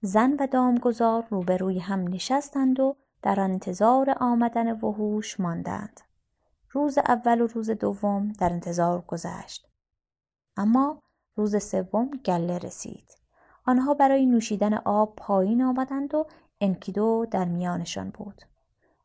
زن 0.02 0.36
و 0.40 0.46
دامگذار 0.46 1.26
روبروی 1.30 1.78
هم 1.78 2.08
نشستند 2.08 2.80
و 2.80 2.96
در 3.22 3.40
انتظار 3.40 4.14
آمدن 4.20 4.72
وحوش 4.72 5.40
ماندند. 5.40 6.00
روز 6.70 6.98
اول 6.98 7.40
و 7.40 7.46
روز 7.46 7.70
دوم 7.70 8.32
در 8.32 8.52
انتظار 8.52 9.00
گذشت. 9.00 9.68
اما 10.56 11.02
روز 11.36 11.64
سوم 11.64 12.10
گله 12.24 12.58
رسید. 12.58 13.18
آنها 13.66 13.94
برای 13.94 14.26
نوشیدن 14.26 14.74
آب 14.74 15.16
پایین 15.16 15.62
آمدند 15.62 16.14
و 16.14 16.26
انکیدو 16.60 17.26
در 17.30 17.44
میانشان 17.44 18.10
بود. 18.10 18.42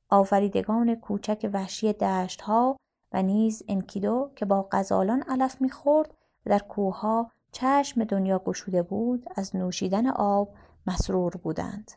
آفریدگان 0.10 0.96
کوچک 0.96 1.50
وحشی 1.54 1.94
دشتها 1.94 2.78
و 3.12 3.24
نیز 3.24 3.64
انکیدو 3.68 4.32
که 4.36 4.46
با 4.46 4.68
غزالان 4.72 5.22
علف 5.22 5.62
می‌خورد 5.62 6.14
و 6.46 6.50
در 6.50 6.60
کوهها 6.60 7.32
چشم 7.52 8.04
دنیا 8.04 8.40
گشوده 8.40 8.82
بود 8.84 9.26
از 9.36 9.56
نوشیدن 9.56 10.08
آب 10.08 10.50
مسرور 10.88 11.32
بودند. 11.38 11.92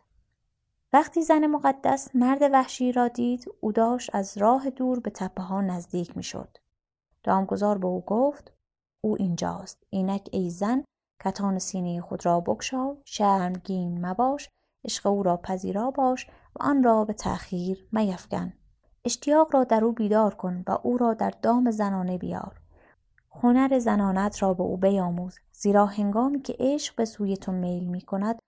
وقتی 0.93 1.23
زن 1.23 1.47
مقدس 1.47 2.11
مرد 2.15 2.43
وحشی 2.53 2.93
را 2.93 3.09
دید 3.09 3.45
او 3.61 3.73
داشت 3.73 4.15
از 4.15 4.39
راه 4.39 4.71
دور 4.71 5.01
به 5.01 5.11
تپه 5.11 5.43
ها 5.43 5.61
نزدیک 5.61 6.17
می‌شد. 6.17 6.57
دامگذار 7.23 7.79
به 7.79 7.87
او 7.87 8.05
گفت 8.07 8.53
او 9.01 9.17
اینجاست. 9.19 9.83
اینک 9.91 10.29
ای 10.33 10.51
زن 10.51 10.85
کتان 11.25 11.59
سینه 11.59 12.01
خود 12.01 12.27
را 12.27 12.41
بگشا 12.41 12.97
شرمگین 13.05 14.07
مباش 14.07 14.49
عشق 14.85 15.07
او 15.07 15.23
را 15.23 15.37
پذیرا 15.37 15.91
باش 15.91 16.27
و 16.27 16.63
آن 16.63 16.83
را 16.83 17.05
به 17.05 17.13
تأخیر 17.13 17.89
میفکن 17.93 18.53
اشتیاق 19.05 19.55
را 19.55 19.65
در 19.65 19.85
او 19.85 19.93
بیدار 19.93 20.35
کن 20.35 20.65
و 20.67 20.79
او 20.83 20.99
را 20.99 21.15
در 21.15 21.31
دام 21.31 21.71
زنانه 21.71 22.19
بیار. 22.19 22.61
هنر 23.31 23.79
زنانت 23.79 24.43
را 24.43 24.55
به 24.55 24.63
او 24.63 24.77
بیاموز 24.77 25.39
زیرا 25.53 25.87
هنگامی 25.87 26.43
که 26.43 26.57
عشق 26.59 26.95
به 26.97 27.05
سوی 27.05 27.37
تو 27.37 27.53
میل 27.53 27.85
می 27.85 28.01
کند 28.01 28.39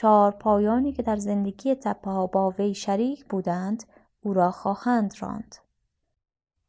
چهار 0.00 0.30
پایانی 0.30 0.92
که 0.92 1.02
در 1.02 1.16
زندگی 1.16 1.74
تپه 1.74 2.10
ها 2.10 2.26
با 2.26 2.50
وی 2.50 2.74
شریک 2.74 3.24
بودند 3.24 3.84
او 4.20 4.34
را 4.34 4.50
خواهند 4.50 5.14
راند. 5.20 5.56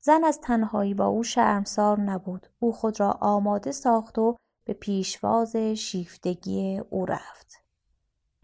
زن 0.02 0.24
از 0.24 0.42
تنهایی 0.42 0.94
با 0.94 1.06
او 1.06 1.24
شرمسار 1.24 2.00
نبود. 2.00 2.48
او 2.60 2.72
خود 2.72 3.00
را 3.00 3.12
آماده 3.12 3.72
ساخت 3.72 4.20
و 4.20 4.36
به 4.66 4.74
پیشواز 4.74 5.56
شیفتگی 5.56 6.82
او 6.90 7.06
رفت. 7.06 7.64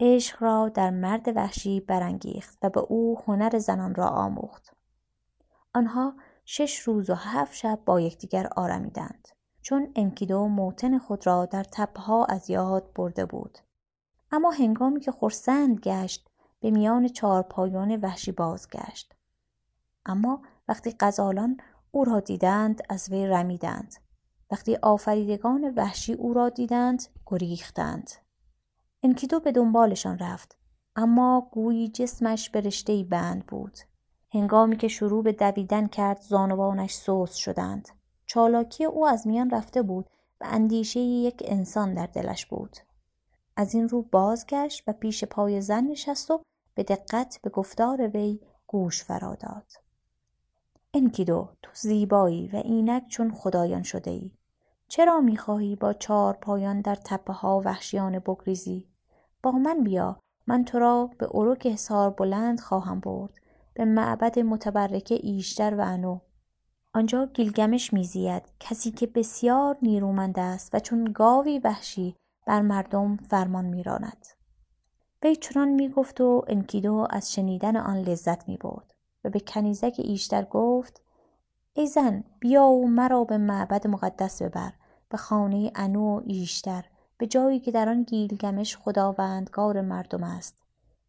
عشق 0.00 0.42
را 0.42 0.68
در 0.68 0.90
مرد 0.90 1.36
وحشی 1.36 1.80
برانگیخت 1.80 2.58
و 2.62 2.70
به 2.70 2.80
او 2.80 3.18
هنر 3.26 3.58
زنان 3.58 3.94
را 3.94 4.08
آموخت. 4.08 4.76
آنها 5.74 6.14
شش 6.44 6.78
روز 6.78 7.10
و 7.10 7.14
هفت 7.14 7.54
شب 7.54 7.78
با 7.86 8.00
یکدیگر 8.00 8.48
آرمیدند. 8.56 9.28
چون 9.60 9.92
انکیدو 9.96 10.48
موتن 10.48 10.98
خود 10.98 11.26
را 11.26 11.46
در 11.46 11.64
تپها 11.64 12.24
از 12.24 12.50
یاد 12.50 12.92
برده 12.94 13.26
بود. 13.26 13.58
اما 14.30 14.50
هنگامی 14.50 15.00
که 15.00 15.12
خرسند 15.12 15.80
گشت 15.80 16.30
به 16.60 16.70
میان 16.70 17.08
چهارپایان 17.08 17.96
وحشی 17.96 18.32
بازگشت. 18.32 19.14
اما 20.06 20.42
وقتی 20.68 20.96
غزالان 21.00 21.56
او 21.90 22.04
را 22.04 22.20
دیدند 22.20 22.82
از 22.88 23.10
وی 23.10 23.26
رمیدند. 23.26 23.94
وقتی 24.50 24.76
آفریدگان 24.76 25.74
وحشی 25.76 26.12
او 26.12 26.34
را 26.34 26.48
دیدند 26.48 27.06
گریختند. 27.26 28.10
انکیدو 29.02 29.40
به 29.40 29.52
دنبالشان 29.52 30.18
رفت 30.18 30.56
اما 30.96 31.48
گویی 31.52 31.88
جسمش 31.88 32.50
به 32.50 32.60
رشته 32.60 33.04
بند 33.04 33.46
بود. 33.46 33.78
هنگامی 34.34 34.76
که 34.76 34.88
شروع 34.88 35.22
به 35.22 35.32
دویدن 35.32 35.86
کرد 35.86 36.20
زانوانش 36.20 36.94
سوس 36.94 37.34
شدند. 37.34 37.88
چالاکی 38.26 38.84
او 38.84 39.06
از 39.06 39.26
میان 39.26 39.50
رفته 39.50 39.82
بود 39.82 40.06
و 40.40 40.46
اندیشه 40.48 41.00
یک 41.00 41.42
انسان 41.44 41.94
در 41.94 42.06
دلش 42.06 42.46
بود. 42.46 42.76
از 43.56 43.74
این 43.74 43.88
رو 43.88 44.02
بازگشت 44.02 44.82
و 44.86 44.92
پیش 44.92 45.24
پای 45.24 45.60
زن 45.60 45.84
نشست 45.84 46.30
و 46.30 46.42
به 46.74 46.82
دقت 46.82 47.40
به 47.42 47.50
گفتار 47.50 48.08
وی 48.08 48.40
گوش 48.66 49.04
فرا 49.04 49.34
داد 49.34 49.72
انکیدو 50.94 51.48
تو 51.62 51.70
زیبایی 51.74 52.48
و 52.48 52.56
اینک 52.56 53.06
چون 53.08 53.32
خدایان 53.32 53.82
شده 53.82 54.10
ای. 54.10 54.30
چرا 54.88 55.20
می‌خواهی 55.20 55.76
با 55.76 55.92
چهار 55.92 56.34
پایان 56.34 56.80
در 56.80 56.94
تپه 56.94 57.32
ها 57.32 57.62
وحشیانه 57.64 58.20
بگریزی؟ 58.20 58.88
با 59.42 59.52
من 59.52 59.84
بیا 59.84 60.20
من 60.46 60.64
تو 60.64 60.78
را 60.78 61.10
به 61.18 61.28
اروک 61.34 61.66
حصار 61.66 62.10
بلند 62.10 62.60
خواهم 62.60 63.00
برد 63.00 63.34
به 63.74 63.84
معبد 63.84 64.38
متبرکه 64.38 65.18
ایشتر 65.22 65.74
و 65.74 65.80
انو. 65.80 66.18
آنجا 66.94 67.26
گیلگمش 67.26 67.92
میزید 67.92 68.42
کسی 68.60 68.90
که 68.90 69.06
بسیار 69.06 69.76
نیرومند 69.82 70.38
است 70.38 70.74
و 70.74 70.78
چون 70.78 71.04
گاوی 71.04 71.58
وحشی 71.58 72.16
بر 72.46 72.60
مردم 72.62 73.16
فرمان 73.16 73.64
میراند. 73.64 74.26
وی 75.22 75.36
چنان 75.36 75.68
می‌گفت 75.68 76.20
و 76.20 76.44
انکیدو 76.48 77.06
از 77.10 77.32
شنیدن 77.32 77.76
آن 77.76 77.96
لذت 77.96 78.48
می‌برد 78.48 78.94
و 79.24 79.30
به 79.30 79.40
کنیزک 79.40 79.94
ایشتر 79.98 80.44
گفت 80.44 81.02
ای 81.74 81.86
زن 81.86 82.24
بیا 82.40 82.66
و 82.66 82.88
مرا 82.88 83.24
به 83.24 83.38
معبد 83.38 83.86
مقدس 83.86 84.42
ببر 84.42 84.72
به 85.08 85.16
خانه 85.16 85.72
انو 85.74 86.18
و 86.18 86.22
ایشتر 86.26 86.84
به 87.18 87.26
جایی 87.26 87.60
که 87.60 87.70
در 87.70 87.88
آن 87.88 88.02
گیلگمش 88.02 88.76
خداوندگار 88.76 89.80
مردم 89.80 90.24
است. 90.24 90.62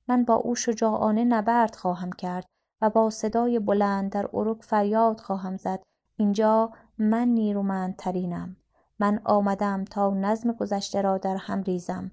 من 0.08 0.24
با 0.24 0.34
او 0.34 0.56
شجاعانه 0.56 1.24
نبرد 1.24 1.76
خواهم 1.76 2.12
کرد 2.12 2.46
و 2.82 2.90
با 2.90 3.10
صدای 3.10 3.60
بلند 3.60 4.12
در 4.12 4.30
اروک 4.34 4.64
فریاد 4.64 5.20
خواهم 5.20 5.58
زد. 5.58 5.84
اینجا 6.18 6.72
من 6.98 7.28
نیرومندترینم. 7.28 8.56
من 9.00 9.22
آمدم 9.26 9.86
تا 9.86 10.10
نظم 10.10 10.52
گذشته 10.52 11.02
را 11.02 11.18
در 11.18 11.36
هم 11.36 11.64
ریزم. 11.64 12.12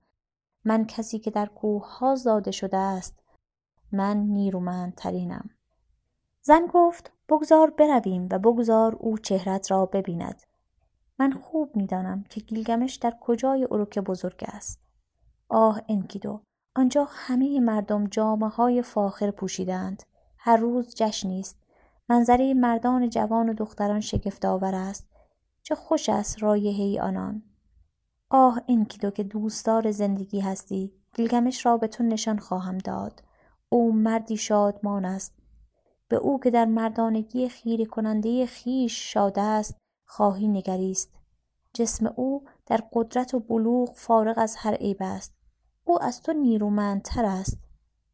من 0.64 0.87
کسی 0.87 1.19
که 1.19 1.31
در 1.31 1.47
کوه 1.47 1.99
ها 1.99 2.14
زاده 2.14 2.50
شده 2.50 2.76
است. 2.76 3.23
من 3.93 4.17
نیرومندترینم. 4.17 5.50
زن 6.43 6.67
گفت 6.67 7.12
بگذار 7.29 7.71
برویم 7.71 8.29
و 8.31 8.38
بگذار 8.38 8.97
او 9.00 9.19
چهرت 9.19 9.71
را 9.71 9.87
ببیند. 9.87 10.43
من 11.19 11.33
خوب 11.33 11.76
می‌دانم 11.76 12.25
که 12.31 12.41
گیلگمش 12.41 12.95
در 12.95 13.14
کجای 13.21 13.69
اروک 13.71 13.99
بزرگ 13.99 14.45
است. 14.47 14.81
آه 15.49 15.83
انکیدو 15.88 16.41
آنجا 16.76 17.09
همه 17.11 17.61
مردم 17.61 18.07
جامعه 18.07 18.49
های 18.49 18.83
فاخر 18.83 19.31
پوشیدند 19.31 20.03
هر 20.38 20.57
روز 20.57 20.95
جشنی 20.95 21.41
است. 21.41 21.57
منظره 22.09 22.55
مردان 22.55 23.09
جوان 23.09 23.49
و 23.49 23.55
دختران 23.55 24.03
آور 24.45 24.75
است. 24.75 25.13
چه 25.66 25.75
خوش 25.75 26.09
است 26.09 26.42
رایحه 26.42 27.02
آنان. 27.02 27.42
آه 28.30 28.61
انکیدو 28.68 29.11
که 29.11 29.23
دوستدار 29.23 29.90
زندگی 29.90 30.40
هستی 30.40 30.92
گیلگمش 31.14 31.66
را 31.66 31.76
به 31.76 31.88
تو 31.88 32.04
نشان 32.04 32.38
خواهم 32.38 32.78
داد. 32.78 33.23
او 33.68 33.92
مردی 33.92 34.37
شادمان 34.37 35.04
است. 35.04 35.33
به 36.09 36.16
او 36.16 36.40
که 36.40 36.50
در 36.50 36.64
مردانگی 36.64 37.49
خیره 37.49 37.85
کننده 37.85 38.47
خیش 38.47 39.12
شاده 39.12 39.40
است 39.40 39.76
خواهی 40.04 40.49
نگریست. 40.49 41.11
جسم 41.75 42.12
او 42.16 42.44
در 42.66 42.80
قدرت 42.92 43.35
و 43.35 43.40
بلوغ 43.40 43.94
فارغ 43.94 44.38
از 44.38 44.56
هر 44.59 44.75
عیب 44.75 44.97
است. 45.00 45.35
او 45.85 46.02
از 46.02 46.23
تو 46.23 46.33
نیرومندتر 46.33 47.25
است. 47.25 47.59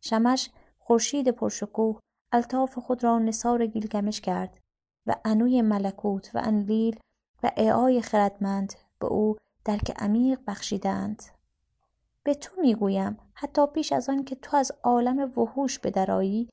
شمش 0.01 0.51
خورشید 0.79 1.29
پرشکوه 1.29 2.01
الطاف 2.33 2.79
خود 2.79 3.05
را 3.05 3.19
نثار 3.19 3.67
گیلگمش 3.67 4.21
کرد 4.21 4.59
و 5.07 5.15
انوی 5.25 5.63
ملکوت 5.63 6.31
و 6.35 6.41
انلیل 6.45 6.99
و 7.43 7.51
اعای 7.57 8.03
خردمند 8.03 8.73
به 8.99 9.07
او 9.07 9.37
درک 9.65 9.93
عمیق 9.99 10.39
بخشیدند. 10.47 11.23
به 12.23 12.35
تو 12.35 12.61
می‌گویم 12.61 13.19
حتی 13.35 13.67
پیش 13.67 13.93
از 13.93 14.09
آن 14.09 14.25
که 14.25 14.37
تو 14.37 14.57
از 14.57 14.73
عالم 14.83 15.19
وحوش 15.39 15.79
بدرایی 15.79 16.51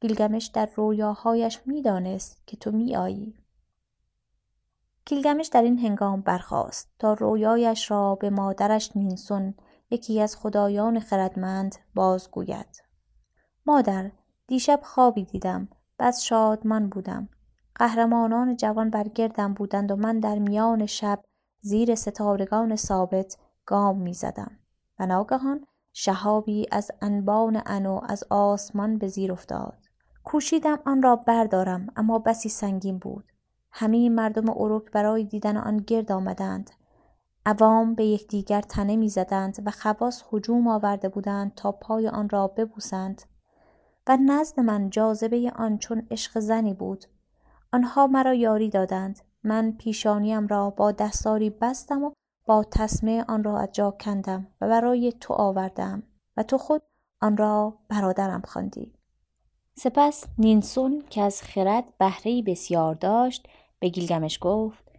گیلگمش 0.00 0.46
در 0.46 0.68
رویاهایش 0.74 1.60
می‌دانست 1.66 2.42
که 2.46 2.56
تو 2.56 2.70
میآیی. 2.70 3.34
گیلگمش 5.06 5.46
در 5.46 5.62
این 5.62 5.78
هنگام 5.78 6.20
برخاست 6.20 6.90
تا 6.98 7.12
رویایش 7.12 7.90
را 7.90 8.14
به 8.14 8.30
مادرش 8.30 8.96
نینسون 8.96 9.54
یکی 9.90 10.20
از 10.20 10.36
خدایان 10.36 11.00
خردمند 11.00 11.76
بازگوید. 11.94 12.82
مادر 13.66 14.10
دیشب 14.46 14.80
خوابی 14.82 15.24
دیدم 15.24 15.68
بس 15.98 16.22
شادمان 16.22 16.88
بودم. 16.88 17.28
قهرمانان 17.74 18.56
جوان 18.56 18.90
برگردم 18.90 19.54
بودند 19.54 19.90
و 19.90 19.96
من 19.96 20.20
در 20.20 20.38
میان 20.38 20.86
شب 20.86 21.22
زیر 21.60 21.94
ستارگان 21.94 22.76
ثابت 22.76 23.36
گام 23.66 23.98
می 23.98 24.14
زدم 24.14 24.58
و 24.98 25.06
ناگهان 25.06 25.66
شهابی 25.92 26.66
از 26.70 26.90
انبان 27.00 27.62
انو 27.66 28.00
از 28.08 28.24
آسمان 28.30 28.98
به 28.98 29.08
زیر 29.08 29.32
افتاد. 29.32 29.78
کوشیدم 30.24 30.78
آن 30.86 31.02
را 31.02 31.16
بردارم 31.16 31.86
اما 31.96 32.18
بسی 32.18 32.48
سنگین 32.48 32.98
بود. 32.98 33.24
همه 33.70 34.08
مردم 34.08 34.50
اروک 34.50 34.90
برای 34.90 35.24
دیدن 35.24 35.56
آن 35.56 35.76
گرد 35.76 36.12
آمدند. 36.12 36.70
عوام 37.46 37.94
به 37.94 38.04
یکدیگر 38.04 38.60
تنه 38.60 38.96
می‌زدند 38.96 39.62
و 39.66 39.70
خواص 39.70 40.24
هجوم 40.32 40.68
آورده 40.68 41.08
بودند 41.08 41.54
تا 41.54 41.72
پای 41.72 42.08
آن 42.08 42.28
را 42.28 42.46
ببوسند. 42.46 43.22
و 44.06 44.18
نزد 44.26 44.60
من 44.60 44.90
جاذبه 44.90 45.52
آن 45.56 45.78
چون 45.78 46.06
عشق 46.10 46.38
زنی 46.38 46.74
بود. 46.74 47.04
آنها 47.72 48.06
مرا 48.06 48.34
یاری 48.34 48.68
دادند. 48.68 49.20
من 49.44 49.72
پیشانیم 49.78 50.46
را 50.46 50.70
با 50.70 50.92
دستاری 50.92 51.50
بستم 51.50 52.04
و 52.04 52.12
با 52.46 52.64
تسمه 52.70 53.24
آن 53.28 53.44
را 53.44 53.58
از 53.58 53.68
جا 53.72 53.90
کندم 53.90 54.46
و 54.60 54.68
برای 54.68 55.12
تو 55.20 55.34
آوردم 55.34 56.02
و 56.36 56.42
تو 56.42 56.58
خود 56.58 56.82
آن 57.20 57.36
را 57.36 57.78
برادرم 57.88 58.42
خواندی. 58.44 58.92
سپس 59.74 60.24
نینسون 60.38 61.02
که 61.10 61.22
از 61.22 61.42
خرد 61.42 61.84
بهره 61.98 62.42
بسیار 62.42 62.94
داشت 62.94 63.48
به 63.80 63.88
گیلگمش 63.88 64.38
گفت 64.40 64.92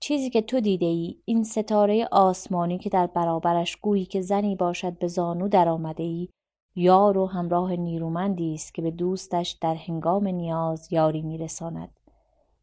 چیزی 0.00 0.30
که 0.30 0.42
تو 0.42 0.60
دیده 0.60 0.86
ای 0.86 1.16
این 1.24 1.44
ستاره 1.44 2.08
آسمانی 2.12 2.78
که 2.78 2.90
در 2.90 3.06
برابرش 3.06 3.76
گویی 3.76 4.04
که 4.04 4.20
زنی 4.20 4.56
باشد 4.56 4.98
به 4.98 5.08
زانو 5.08 5.48
در 5.48 5.68
آمده 5.68 6.02
ای 6.02 6.28
یار 6.76 7.18
و 7.18 7.26
همراه 7.26 7.76
نیرومندی 7.76 8.54
است 8.54 8.74
که 8.74 8.82
به 8.82 8.90
دوستش 8.90 9.50
در 9.50 9.74
هنگام 9.74 10.28
نیاز 10.28 10.92
یاری 10.92 11.22
میرساند. 11.22 11.99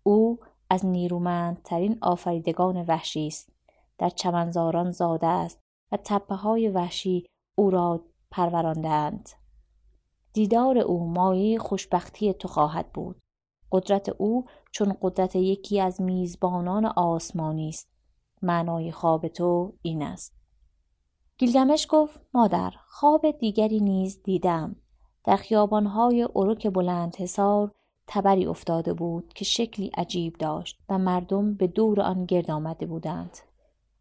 او 0.07 0.39
از 0.69 0.85
نیرومندترین 0.85 1.97
آفریدگان 2.01 2.85
وحشی 2.85 3.27
است. 3.27 3.49
در 3.97 4.09
چمنزاران 4.09 4.91
زاده 4.91 5.27
است 5.27 5.61
و 5.91 5.97
تپه 6.03 6.35
های 6.35 6.69
وحشی 6.69 7.25
او 7.55 7.69
را 7.69 8.05
پروراندهاند. 8.31 9.29
دیدار 10.33 10.77
او 10.77 11.07
مایه 11.09 11.59
خوشبختی 11.59 12.33
تو 12.33 12.47
خواهد 12.47 12.93
بود. 12.93 13.19
قدرت 13.71 14.09
او 14.09 14.45
چون 14.71 14.97
قدرت 15.01 15.35
یکی 15.35 15.81
از 15.81 16.01
میزبانان 16.01 16.85
آسمانی 16.85 17.69
است. 17.69 17.89
معنای 18.41 18.91
خواب 18.91 19.27
تو 19.27 19.73
این 19.81 20.03
است. 20.03 20.33
گیلگمش 21.37 21.87
گفت 21.89 22.19
مادر 22.33 22.73
خواب 22.87 23.31
دیگری 23.31 23.79
نیز 23.79 24.23
دیدم. 24.23 24.75
در 25.23 25.35
خیابانهای 25.35 26.27
اروک 26.35 26.67
بلند 26.67 27.15
حسار 27.15 27.71
تبری 28.07 28.45
افتاده 28.45 28.93
بود 28.93 29.33
که 29.33 29.45
شکلی 29.45 29.91
عجیب 29.97 30.37
داشت 30.37 30.79
و 30.89 30.97
مردم 30.97 31.53
به 31.53 31.67
دور 31.67 32.01
آن 32.01 32.25
گرد 32.25 32.51
آمده 32.51 32.85
بودند. 32.85 33.37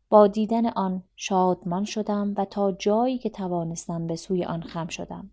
با 0.09 0.27
دیدن 0.27 0.67
آن 0.67 1.03
شادمان 1.17 1.85
شدم 1.85 2.35
و 2.37 2.45
تا 2.45 2.73
جایی 2.73 3.19
که 3.19 3.31
توانستم 3.31 4.07
به 4.07 4.17
سوی 4.17 4.45
آن 4.45 4.63
خم 4.63 4.87
شدم. 4.87 5.31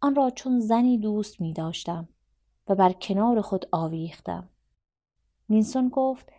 آن 0.00 0.14
را 0.14 0.30
چون 0.30 0.60
زنی 0.60 0.98
دوست 0.98 1.40
می 1.40 1.52
داشتم 1.52 2.08
و 2.68 2.74
بر 2.74 2.92
کنار 2.92 3.40
خود 3.40 3.66
آویختم. 3.72 4.48
نینسون 5.48 5.88
گفت 5.88 6.32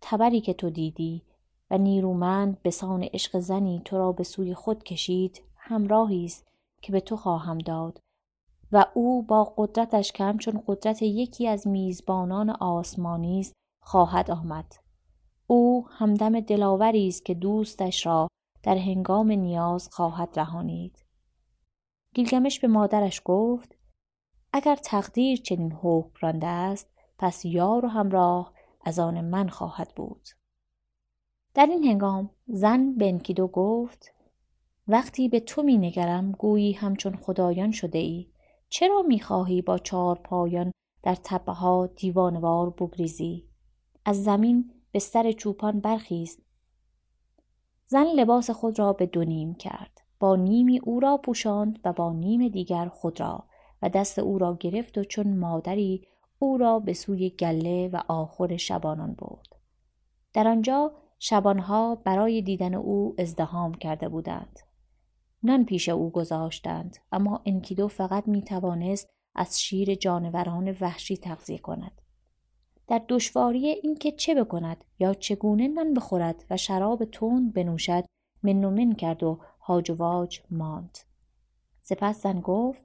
تبری 0.00 0.40
که 0.40 0.54
تو 0.54 0.70
دیدی 0.70 1.22
و 1.70 1.78
نیرومند 1.78 2.62
به 2.62 2.70
سان 2.70 3.02
عشق 3.02 3.38
زنی 3.38 3.82
تو 3.84 3.98
را 3.98 4.12
به 4.12 4.24
سوی 4.24 4.54
خود 4.54 4.82
کشید 4.82 5.42
همراهی 5.56 6.24
است 6.24 6.48
که 6.82 6.92
به 6.92 7.00
تو 7.00 7.16
خواهم 7.16 7.58
داد. 7.58 8.00
و 8.72 8.86
او 8.94 9.22
با 9.22 9.44
قدرتش 9.56 10.12
کم 10.12 10.36
چون 10.36 10.62
قدرت 10.66 11.02
یکی 11.02 11.48
از 11.48 11.66
میزبانان 11.66 12.50
آسمانی 12.50 13.40
است 13.40 13.52
خواهد 13.82 14.30
آمد. 14.30 14.74
او 15.46 15.88
همدم 15.88 16.40
دلاوری 16.40 17.08
است 17.08 17.24
که 17.24 17.34
دوستش 17.34 18.06
را 18.06 18.28
در 18.62 18.76
هنگام 18.76 19.30
نیاز 19.30 19.88
خواهد 19.92 20.38
رهانید. 20.38 21.04
گیلگمش 22.14 22.60
به 22.60 22.68
مادرش 22.68 23.22
گفت 23.24 23.76
اگر 24.52 24.76
تقدیر 24.76 25.38
چنین 25.38 25.72
حکم 25.72 26.10
رانده 26.20 26.46
است 26.46 26.90
پس 27.18 27.44
یار 27.44 27.84
و 27.84 27.88
همراه 27.88 28.52
از 28.84 28.98
آن 28.98 29.20
من 29.20 29.48
خواهد 29.48 29.92
بود. 29.96 30.28
در 31.54 31.66
این 31.66 31.84
هنگام 31.84 32.30
زن 32.46 32.94
به 32.94 33.08
انکیدو 33.08 33.48
گفت 33.48 34.14
وقتی 34.88 35.28
به 35.28 35.40
تو 35.40 35.62
می 35.62 35.78
نگرم 35.78 36.32
گویی 36.32 36.72
همچون 36.72 37.16
خدایان 37.16 37.70
شده 37.70 37.98
ای. 37.98 38.30
چرا 38.70 39.02
می 39.02 39.20
خواهی 39.20 39.62
با 39.62 39.78
چهار 39.78 40.18
پایان 40.18 40.72
در 41.02 41.14
تپه 41.14 41.52
ها 41.52 41.86
دیوانوار 41.86 42.70
بگریزی؟ 42.70 43.48
از 44.04 44.24
زمین 44.24 44.70
بستر 44.94 45.32
چوپان 45.32 45.80
برخیز. 45.80 46.38
زن 47.86 48.06
لباس 48.06 48.50
خود 48.50 48.78
را 48.78 48.92
به 48.92 49.06
دو 49.06 49.24
نیم 49.24 49.54
کرد. 49.54 50.00
با 50.20 50.36
نیمی 50.36 50.78
او 50.78 51.00
را 51.00 51.16
پوشاند 51.16 51.78
و 51.84 51.92
با 51.92 52.12
نیم 52.12 52.48
دیگر 52.48 52.88
خود 52.88 53.20
را 53.20 53.44
و 53.82 53.88
دست 53.88 54.18
او 54.18 54.38
را 54.38 54.56
گرفت 54.60 54.98
و 54.98 55.04
چون 55.04 55.36
مادری 55.36 56.06
او 56.38 56.58
را 56.58 56.78
به 56.78 56.92
سوی 56.92 57.30
گله 57.30 57.88
و 57.88 58.00
آخر 58.08 58.56
شبانان 58.56 59.14
برد. 59.14 59.56
در 60.32 60.48
آنجا 60.48 60.92
شبانها 61.18 61.94
برای 61.94 62.42
دیدن 62.42 62.74
او 62.74 63.14
ازدهام 63.18 63.74
کرده 63.74 64.08
بودند. 64.08 64.58
نان 65.42 65.64
پیش 65.64 65.88
او 65.88 66.10
گذاشتند 66.10 66.96
اما 67.12 67.42
انکیدو 67.46 67.88
فقط 67.88 68.28
می 68.28 68.42
توانست 68.42 69.10
از 69.34 69.60
شیر 69.60 69.94
جانوران 69.94 70.76
وحشی 70.80 71.16
تغذیه 71.16 71.58
کند. 71.58 72.00
در 72.86 73.02
دشواری 73.08 73.66
اینکه 73.66 74.12
چه 74.12 74.34
بکند 74.34 74.84
یا 74.98 75.14
چگونه 75.14 75.68
نان 75.68 75.94
بخورد 75.94 76.44
و 76.50 76.56
شراب 76.56 77.04
تند 77.04 77.52
بنوشد 77.52 78.04
من 78.42 78.64
و 78.64 78.70
من 78.70 78.92
کرد 78.92 79.22
و 79.22 79.40
هاج 79.60 79.90
و 79.90 79.94
واج 79.94 80.40
ماند. 80.50 80.98
سپس 81.82 82.22
زن 82.22 82.40
گفت 82.40 82.82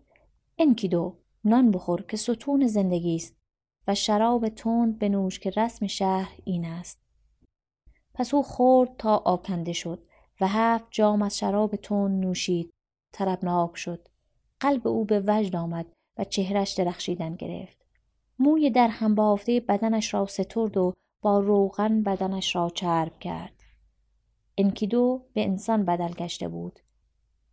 انکیدو 0.57 1.17
نان 1.43 1.71
بخور 1.71 2.01
که 2.01 2.17
ستون 2.17 2.67
زندگی 2.67 3.15
است 3.15 3.35
و 3.87 3.95
شراب 3.95 4.49
تند 4.49 4.99
بنوش 4.99 5.39
که 5.39 5.49
رسم 5.49 5.87
شهر 5.87 6.37
این 6.43 6.65
است. 6.65 6.99
پس 8.13 8.33
او 8.33 8.43
خورد 8.43 8.97
تا 8.97 9.17
آکنده 9.17 9.73
شد. 9.73 10.07
و 10.41 10.47
هفت 10.47 10.85
جام 10.91 11.21
از 11.21 11.37
شراب 11.37 11.75
تند 11.75 12.25
نوشید. 12.25 12.73
طربناک 13.11 13.77
شد. 13.77 14.07
قلب 14.59 14.87
او 14.87 15.05
به 15.05 15.23
وجد 15.27 15.55
آمد 15.55 15.85
و 16.17 16.23
چهرش 16.23 16.73
درخشیدن 16.73 17.35
گرفت. 17.35 17.77
موی 18.39 18.69
در 18.69 18.87
هم 18.87 19.15
بافته 19.15 19.59
بدنش 19.59 20.13
را 20.13 20.25
سترد 20.25 20.77
و 20.77 20.93
با 21.21 21.39
روغن 21.39 22.03
بدنش 22.03 22.55
را 22.55 22.69
چرب 22.69 23.19
کرد. 23.19 23.63
انکیدو 24.57 25.25
به 25.33 25.43
انسان 25.43 25.85
بدل 25.85 26.11
گشته 26.11 26.47
بود. 26.47 26.79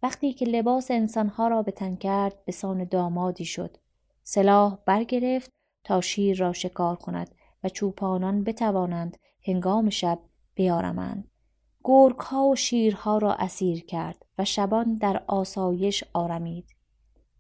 وقتی 0.02 0.32
که 0.32 0.44
لباس 0.44 0.90
انسانها 0.90 1.48
را 1.48 1.62
به 1.62 1.72
تن 1.72 1.96
کرد 1.96 2.44
به 2.44 2.52
سان 2.52 2.84
دامادی 2.84 3.44
شد. 3.44 3.76
سلاح 4.22 4.78
برگرفت 4.86 5.50
تا 5.84 6.00
شیر 6.00 6.38
را 6.38 6.52
شکار 6.52 6.96
کند 6.96 7.34
و 7.64 7.68
چوپانان 7.68 8.44
بتوانند 8.44 9.16
هنگام 9.44 9.90
شب 9.90 10.18
بیارمند. 10.54 11.31
گرگ 11.84 12.16
ها 12.16 12.48
و 12.48 12.56
شیرها 12.56 13.18
را 13.18 13.34
اسیر 13.34 13.84
کرد 13.84 14.26
و 14.38 14.44
شبان 14.44 14.94
در 14.94 15.22
آسایش 15.26 16.04
آرمید. 16.12 16.76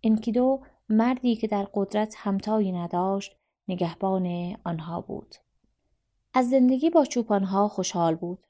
انکیدو 0.02 0.60
مردی 0.88 1.36
که 1.36 1.46
در 1.46 1.68
قدرت 1.74 2.14
همتایی 2.18 2.72
نداشت 2.72 3.36
نگهبان 3.68 4.56
آنها 4.64 5.00
بود. 5.00 5.34
از 6.34 6.50
زندگی 6.50 6.90
با 6.90 7.04
چوپانها 7.04 7.68
خوشحال 7.68 8.14
بود. 8.14 8.46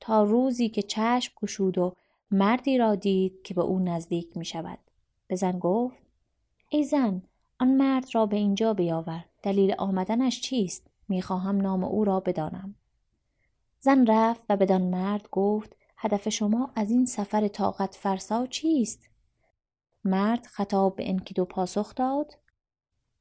تا 0.00 0.22
روزی 0.22 0.68
که 0.68 0.82
چشم 0.82 1.32
گشود 1.42 1.78
و 1.78 1.94
مردی 2.30 2.78
را 2.78 2.94
دید 2.94 3.42
که 3.42 3.54
به 3.54 3.62
او 3.62 3.78
نزدیک 3.78 4.36
می 4.36 4.44
شود. 4.44 4.78
به 5.26 5.36
زن 5.36 5.58
گفت 5.58 5.96
ای 6.68 6.84
زن 6.84 7.22
آن 7.60 7.68
مرد 7.68 8.14
را 8.14 8.26
به 8.26 8.36
اینجا 8.36 8.74
بیاور. 8.74 9.24
دلیل 9.42 9.74
آمدنش 9.78 10.40
چیست؟ 10.40 10.90
می‌خواهم 11.08 11.56
نام 11.56 11.84
او 11.84 12.04
را 12.04 12.20
بدانم. 12.20 12.74
زن 13.86 14.06
رفت 14.06 14.44
و 14.48 14.56
بدان 14.56 14.82
مرد 14.82 15.28
گفت 15.30 15.76
هدف 15.96 16.28
شما 16.28 16.70
از 16.74 16.90
این 16.90 17.06
سفر 17.06 17.48
طاقت 17.48 17.94
فرسا 17.94 18.46
چیست 18.46 19.08
مرد 20.04 20.46
خطاب 20.46 20.96
به 20.96 21.10
انکیدو 21.10 21.44
پاسخ 21.44 21.94
داد 21.94 22.38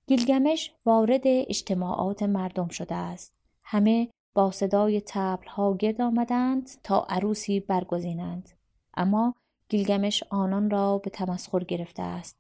گیلگمش 0.08 0.72
وارد 0.86 1.22
اجتماعات 1.26 2.24
مردم 2.24 2.68
شده 2.68 2.96
است 2.96 3.34
همه 3.64 4.10
با 4.34 4.52
صدای 4.52 5.02
تبل 5.06 5.48
ها 5.48 5.78
گرد 5.78 6.02
آمدند 6.02 6.70
تا 6.84 7.06
عروسی 7.10 7.60
برگزینند 7.60 8.50
اما 8.98 9.36
گیلگمش 9.70 10.24
آنان 10.30 10.70
را 10.70 10.98
به 10.98 11.10
تمسخر 11.10 11.64
گرفته 11.64 12.04
است 12.04 12.38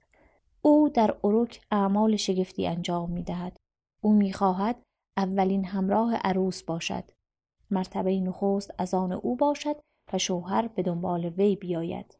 او 0.61 0.89
در 0.89 1.17
اروک 1.23 1.61
اعمال 1.71 2.15
شگفتی 2.15 2.67
انجام 2.67 3.11
می 3.11 3.23
دهد. 3.23 3.57
او 4.01 4.13
می 4.13 4.33
خواهد 4.33 4.81
اولین 5.17 5.65
همراه 5.65 6.15
عروس 6.15 6.63
باشد. 6.63 7.03
مرتبه 7.71 8.19
نخست 8.19 8.73
از 8.77 8.93
آن 8.93 9.11
او 9.11 9.35
باشد 9.35 9.75
و 10.13 10.17
شوهر 10.17 10.67
به 10.67 10.83
دنبال 10.83 11.25
وی 11.25 11.55
بیاید. 11.55 12.17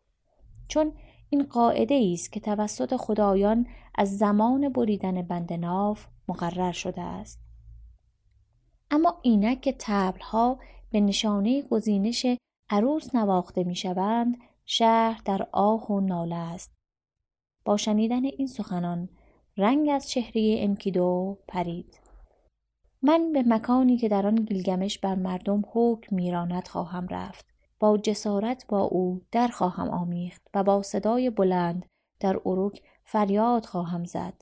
چون 0.68 0.94
این 1.30 1.44
قاعده 1.44 2.10
است 2.14 2.32
که 2.32 2.40
توسط 2.40 2.96
خدایان 2.96 3.68
از 3.96 4.18
زمان 4.18 4.70
بریدن 4.70 5.22
بند 5.22 5.54
ناف 5.54 6.08
مقرر 6.28 6.72
شده 6.72 7.02
است. 7.02 7.40
اما 8.92 9.20
اینک 9.22 9.62
که 9.62 9.76
تبلها 9.80 10.60
به 10.92 11.00
نشانه 11.02 11.62
گزینش 11.62 12.26
عروس 12.70 13.16
نواخته 13.16 13.64
می 13.64 13.76
شوند 13.76 14.38
شهر 14.66 15.22
در 15.26 15.48
آه 15.52 15.92
و 15.92 16.00
ناله 16.00 16.36
است 16.36 16.76
با 17.66 17.78
شنیدن 17.78 18.26
این 18.26 18.48
سخنان 18.48 19.10
رنگ 19.58 19.90
از 19.90 20.10
چهره 20.10 20.56
انکیدو 20.60 21.38
پرید 21.48 22.00
من 23.06 23.32
به 23.34 23.44
مکانی 23.48 23.98
که 23.98 24.10
در 24.10 24.28
آن 24.28 24.36
گیلگمش 24.36 25.00
بر 25.00 25.16
مردم 25.16 25.64
حکم 25.74 26.16
میراند 26.16 26.68
خواهم 26.68 27.08
رفت. 27.08 27.46
با 27.80 27.98
جسارت 27.98 28.66
با 28.68 28.82
او 28.82 29.22
در 29.32 29.48
خواهم 29.48 29.90
آمیخت 29.90 30.48
و 30.54 30.64
با 30.64 30.82
صدای 30.82 31.30
بلند 31.30 31.86
در 32.20 32.40
اروک 32.46 32.82
فریاد 33.04 33.66
خواهم 33.66 34.06
زد. 34.06 34.34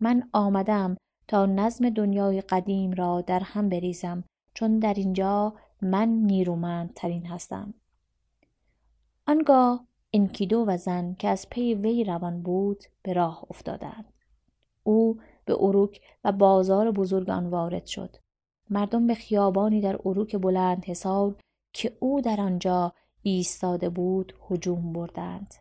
من 0.00 0.28
آمدم 0.32 0.96
تا 1.28 1.46
نظم 1.46 1.90
دنیای 1.90 2.40
قدیم 2.40 2.92
را 2.92 3.20
در 3.20 3.40
هم 3.40 3.68
بریزم 3.68 4.24
چون 4.54 4.78
در 4.78 4.94
اینجا 4.94 5.54
من 5.82 6.08
نیرومندترین 6.08 7.26
هستم. 7.26 7.74
آنگاه 9.26 9.86
انکیدو 10.12 10.64
و 10.68 10.76
زن 10.76 11.14
که 11.14 11.28
از 11.28 11.50
پی 11.50 11.74
وی 11.74 12.04
روان 12.04 12.42
بود 12.42 12.84
به 13.02 13.12
راه 13.12 13.44
افتادند. 13.50 14.12
او 14.82 15.20
به 15.44 15.56
اروک 15.60 16.00
و 16.24 16.32
بازار 16.32 16.90
بزرگ 16.90 17.30
آن 17.30 17.46
وارد 17.46 17.86
شد. 17.86 18.16
مردم 18.70 19.06
به 19.06 19.14
خیابانی 19.14 19.80
در 19.80 19.98
اروک 20.04 20.36
بلند 20.36 20.84
حسار 20.84 21.36
که 21.72 21.96
او 22.00 22.20
در 22.20 22.40
آنجا 22.40 22.92
ایستاده 23.22 23.88
بود 23.88 24.32
هجوم 24.50 24.92
بردند. 24.92 25.54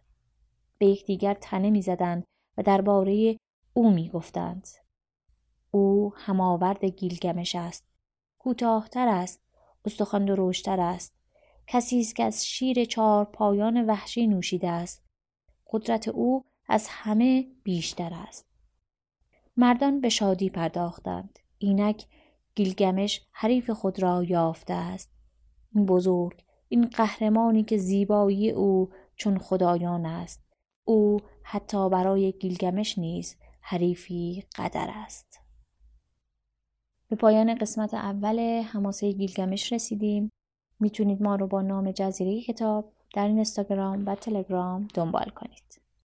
به 0.77 0.85
یکدیگر 0.85 1.33
تنه 1.33 1.69
می‌زدند 1.69 2.23
و 2.57 2.63
درباره 2.63 3.37
او 3.73 3.91
می‌گفتند. 3.91 4.67
او 5.71 6.13
هماورد 6.15 6.85
گیلگمش 6.85 7.55
است. 7.55 7.85
کوتاهتر 8.39 9.07
است 9.07 9.41
استخوان 9.85 10.25
درشتر 10.25 10.79
است. 10.79 11.13
کسی 11.67 11.99
است 11.99 12.15
که 12.15 12.23
از 12.23 12.45
شیر 12.45 12.85
چهار 12.85 13.25
پایان 13.25 13.85
وحشی 13.85 14.27
نوشیده 14.27 14.69
است. 14.69 15.03
قدرت 15.71 16.07
او 16.07 16.45
از 16.67 16.87
همه 16.89 17.47
بیشتر 17.63 18.11
است. 18.13 18.45
مردان 19.57 20.01
به 20.01 20.09
شادی 20.09 20.49
پرداختند. 20.49 21.39
اینک 21.57 22.05
گیلگمش 22.55 23.21
حریف 23.31 23.69
خود 23.69 24.01
را 24.01 24.23
یافته 24.23 24.73
است. 24.73 25.11
این 25.75 25.85
بزرگ 25.85 26.43
این 26.69 26.85
قهرمانی 26.85 27.63
که 27.63 27.77
زیبایی 27.77 28.51
او 28.51 28.89
چون 29.15 29.37
خدایان 29.37 30.05
است. 30.05 30.43
او 30.83 31.19
حتی 31.43 31.89
برای 31.89 32.31
گیلگمش 32.31 32.97
نیز 32.97 33.35
حریفی 33.61 34.43
قدر 34.55 34.89
است. 34.93 35.39
به 37.07 37.15
پایان 37.15 37.55
قسمت 37.55 37.93
اول 37.93 38.61
حماسه 38.61 39.11
گیلگمش 39.11 39.73
رسیدیم. 39.73 40.31
می‌تونید 40.79 41.21
ما 41.21 41.35
رو 41.35 41.47
با 41.47 41.61
نام 41.61 41.91
جزیره 41.91 42.41
کتاب 42.41 42.93
در 43.13 43.27
اینستاگرام 43.27 44.05
و 44.05 44.15
تلگرام 44.15 44.87
دنبال 44.93 45.29
کنید. 45.29 45.82